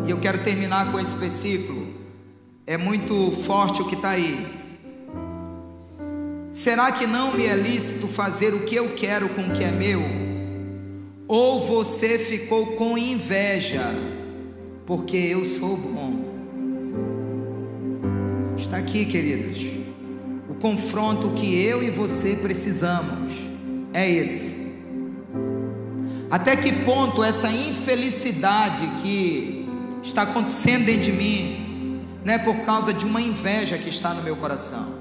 [0.05, 1.85] e eu quero terminar com esse versículo,
[2.65, 4.47] é muito forte o que está aí.
[6.53, 9.71] Será que não me é lícito fazer o que eu quero com o que é
[9.71, 10.28] meu?
[11.29, 13.93] Ou você ficou com inveja,
[14.83, 16.25] porque eu sou bom.
[18.57, 19.59] Está aqui, queridos.
[20.49, 23.31] O confronto que eu e você precisamos
[23.93, 24.73] é esse.
[26.31, 29.69] Até que ponto essa infelicidade que
[30.01, 34.23] está acontecendo dentro de mim não é por causa de uma inveja que está no
[34.23, 34.95] meu coração?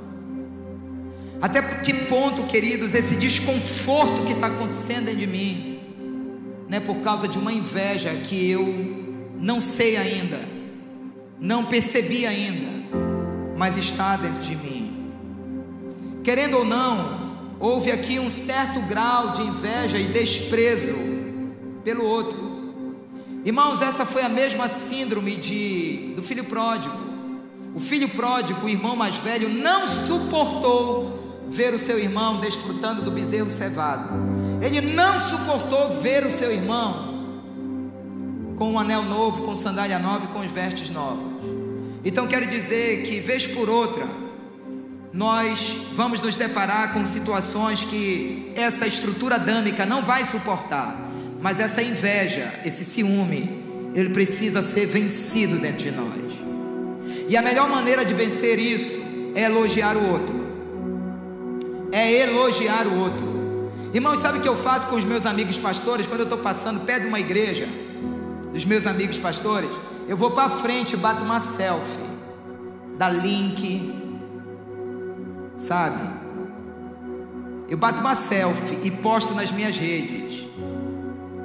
[1.40, 5.77] Até que ponto, queridos, esse desconforto que está acontecendo dentro de mim
[6.68, 8.66] né, por causa de uma inveja que eu
[9.40, 10.38] não sei ainda,
[11.40, 12.68] não percebi ainda,
[13.56, 15.12] mas está dentro de mim.
[16.22, 20.94] Querendo ou não, houve aqui um certo grau de inveja e desprezo
[21.82, 22.48] pelo outro.
[23.44, 26.94] Irmãos, essa foi a mesma síndrome de, do filho pródigo.
[27.74, 33.10] O filho pródigo, o irmão mais velho, não suportou ver o seu irmão desfrutando do
[33.10, 34.37] bezerro cevado.
[34.60, 37.16] Ele não suportou ver o seu irmão
[38.56, 41.24] com um anel novo, com sandália nova e com os vestes novos.
[42.04, 44.04] Então quero dizer que, vez por outra,
[45.12, 50.96] nós vamos nos deparar com situações que essa estrutura adâmica não vai suportar,
[51.40, 53.64] mas essa inveja, esse ciúme,
[53.94, 56.14] ele precisa ser vencido dentro de nós.
[57.28, 60.48] E a melhor maneira de vencer isso é elogiar o outro
[61.92, 63.37] é elogiar o outro.
[63.92, 66.80] Irmãos, sabe o que eu faço com os meus amigos pastores quando eu estou passando
[66.80, 67.66] perto de uma igreja,
[68.52, 69.70] dos meus amigos pastores?
[70.06, 71.98] Eu vou para frente e bato uma selfie
[72.98, 73.94] da link,
[75.56, 76.06] sabe?
[77.68, 80.46] Eu bato uma selfie e posto nas minhas redes.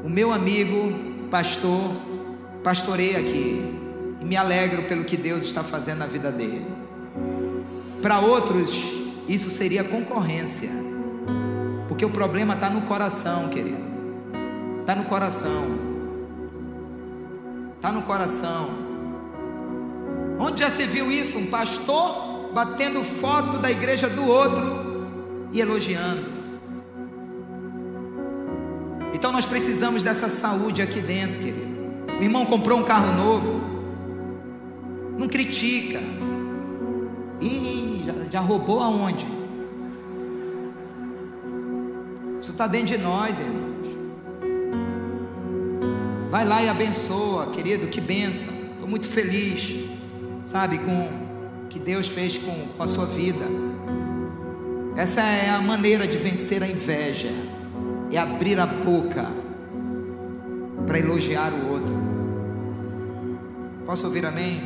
[0.04, 1.92] O meu amigo pastor
[2.62, 3.74] pastoreia aqui
[4.20, 6.66] e me alegro pelo que Deus está fazendo na vida dele.
[8.02, 8.84] Para outros
[9.30, 10.93] isso seria concorrência.
[11.94, 13.78] Porque o problema está no coração, querido.
[14.82, 15.64] Está no coração.
[17.76, 18.68] Está no coração.
[20.40, 21.38] Onde já se viu isso?
[21.38, 25.08] Um pastor batendo foto da igreja do outro
[25.52, 26.26] e elogiando.
[29.14, 31.78] Então nós precisamos dessa saúde aqui dentro, querido.
[32.20, 33.62] O irmão comprou um carro novo.
[35.16, 36.00] Não critica.
[37.40, 39.43] Ih, já, já roubou aonde?
[42.44, 43.88] Isso está dentro de nós, irmãos.
[46.30, 48.54] Vai lá e abençoa, querido, que benção.
[48.74, 49.90] Estou muito feliz,
[50.42, 53.46] sabe, com o que Deus fez com, com a sua vida.
[54.98, 57.30] Essa é a maneira de vencer a inveja,
[58.12, 59.26] é abrir a boca
[60.86, 61.96] para elogiar o outro.
[63.86, 64.62] Posso ouvir amém?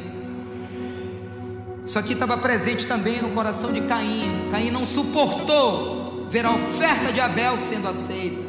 [1.85, 4.47] Isso aqui estava presente também no coração de Caim.
[4.49, 5.96] Caim não suportou
[6.29, 8.47] ver a oferta de Abel sendo aceita.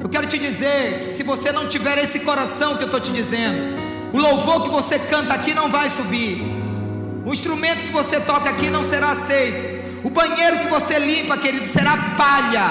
[0.00, 3.10] Eu quero te dizer que se você não tiver esse coração que eu estou te
[3.10, 3.76] dizendo,
[4.12, 6.42] o louvor que você canta aqui não vai subir,
[7.24, 11.66] o instrumento que você toca aqui não será aceito, o banheiro que você limpa, querido,
[11.66, 12.70] será palha.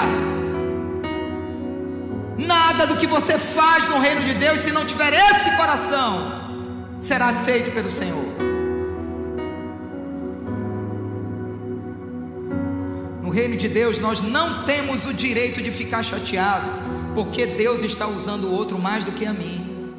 [2.38, 7.26] Nada do que você faz no reino de Deus, se não tiver esse coração, será
[7.26, 8.43] aceito pelo Senhor.
[13.34, 16.66] Reino de Deus, nós não temos o direito de ficar chateado,
[17.16, 19.90] porque Deus está usando o outro mais do que a mim.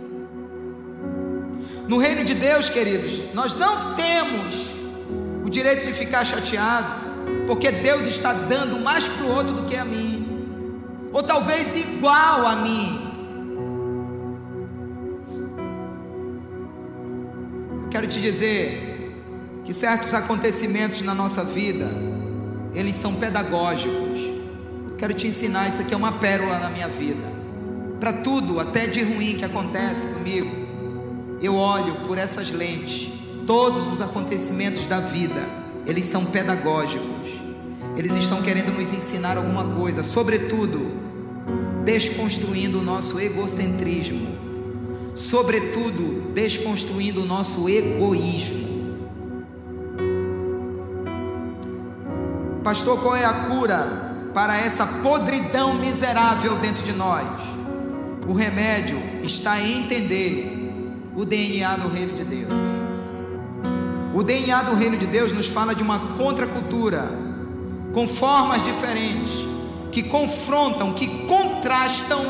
[1.86, 4.70] No reino de Deus, queridos, nós não temos
[5.46, 6.88] o direito de ficar chateado,
[7.46, 10.48] porque Deus está dando mais para o outro do que a mim,
[11.12, 13.02] ou talvez igual a mim.
[17.84, 19.14] Eu quero te dizer
[19.66, 21.90] que certos acontecimentos na nossa vida,
[22.76, 24.20] eles são pedagógicos.
[24.90, 27.34] Eu quero te ensinar, isso aqui é uma pérola na minha vida.
[28.00, 30.52] Para tudo, até de ruim que acontece comigo,
[31.42, 33.12] eu olho por essas lentes.
[33.48, 35.48] Todos os acontecimentos da vida,
[35.88, 37.16] eles são pedagógicos.
[37.96, 40.92] Eles estão querendo nos ensinar alguma coisa, sobretudo,
[41.86, 44.28] desconstruindo o nosso egocentrismo,
[45.14, 48.75] sobretudo, desconstruindo o nosso egoísmo.
[52.66, 57.24] Pastor, qual é a cura para essa podridão miserável dentro de nós?
[58.28, 62.52] O remédio está em entender o DNA do reino de Deus.
[64.16, 67.08] O DNA do reino de Deus nos fala de uma contracultura,
[67.94, 69.46] com formas diferentes,
[69.92, 72.26] que confrontam, que contrastam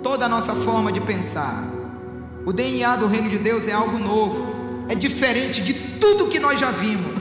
[0.00, 1.64] toda a nossa forma de pensar.
[2.46, 4.46] O DNA do reino de Deus é algo novo,
[4.88, 7.15] é diferente de tudo que nós já vimos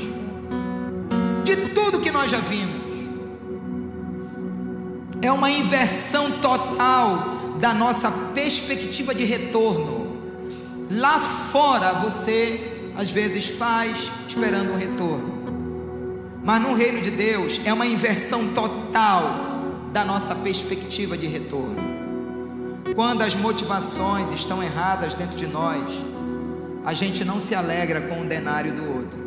[1.45, 2.83] de tudo que nós já vimos.
[5.21, 10.17] É uma inversão total da nossa perspectiva de retorno.
[10.89, 15.35] Lá fora você às vezes faz esperando um retorno.
[16.43, 19.55] Mas no reino de Deus é uma inversão total
[19.91, 21.95] da nossa perspectiva de retorno.
[22.95, 25.91] Quando as motivações estão erradas dentro de nós,
[26.83, 29.24] a gente não se alegra com o denário do outro.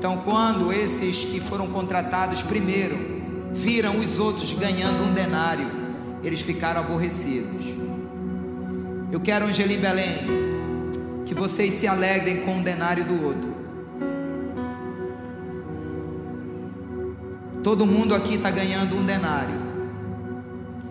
[0.00, 2.96] Então, quando esses que foram contratados primeiro
[3.52, 5.70] viram os outros ganhando um denário,
[6.24, 7.66] eles ficaram aborrecidos.
[9.12, 10.16] Eu quero, Angelim Belém,
[11.26, 13.54] que vocês se alegrem com o denário do outro.
[17.62, 19.60] Todo mundo aqui está ganhando um denário.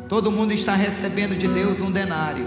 [0.07, 2.45] Todo mundo está recebendo de Deus um denário.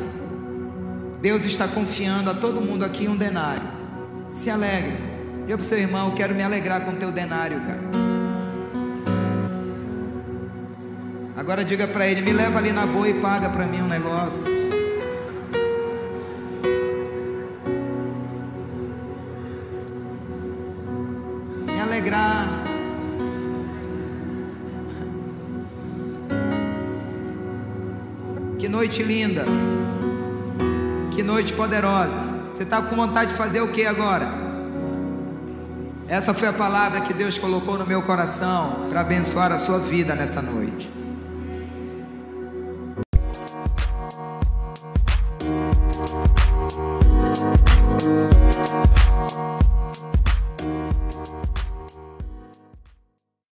[1.21, 3.65] Deus está confiando a todo mundo aqui um denário.
[4.31, 5.12] Se alegre.
[5.43, 7.81] Diga para o seu irmão, eu quero me alegrar com o teu denário, cara.
[11.37, 14.45] Agora diga para ele, me leva ali na boa e paga para mim um negócio.
[21.67, 22.47] Me alegrar.
[28.59, 29.45] Que noite linda.
[31.11, 32.21] Que noite poderosa.
[32.53, 34.42] Você está com vontade de fazer o que agora?
[36.13, 40.15] Essa foi a palavra que Deus colocou no meu coração para abençoar a sua vida
[40.15, 41.02] nessa noite.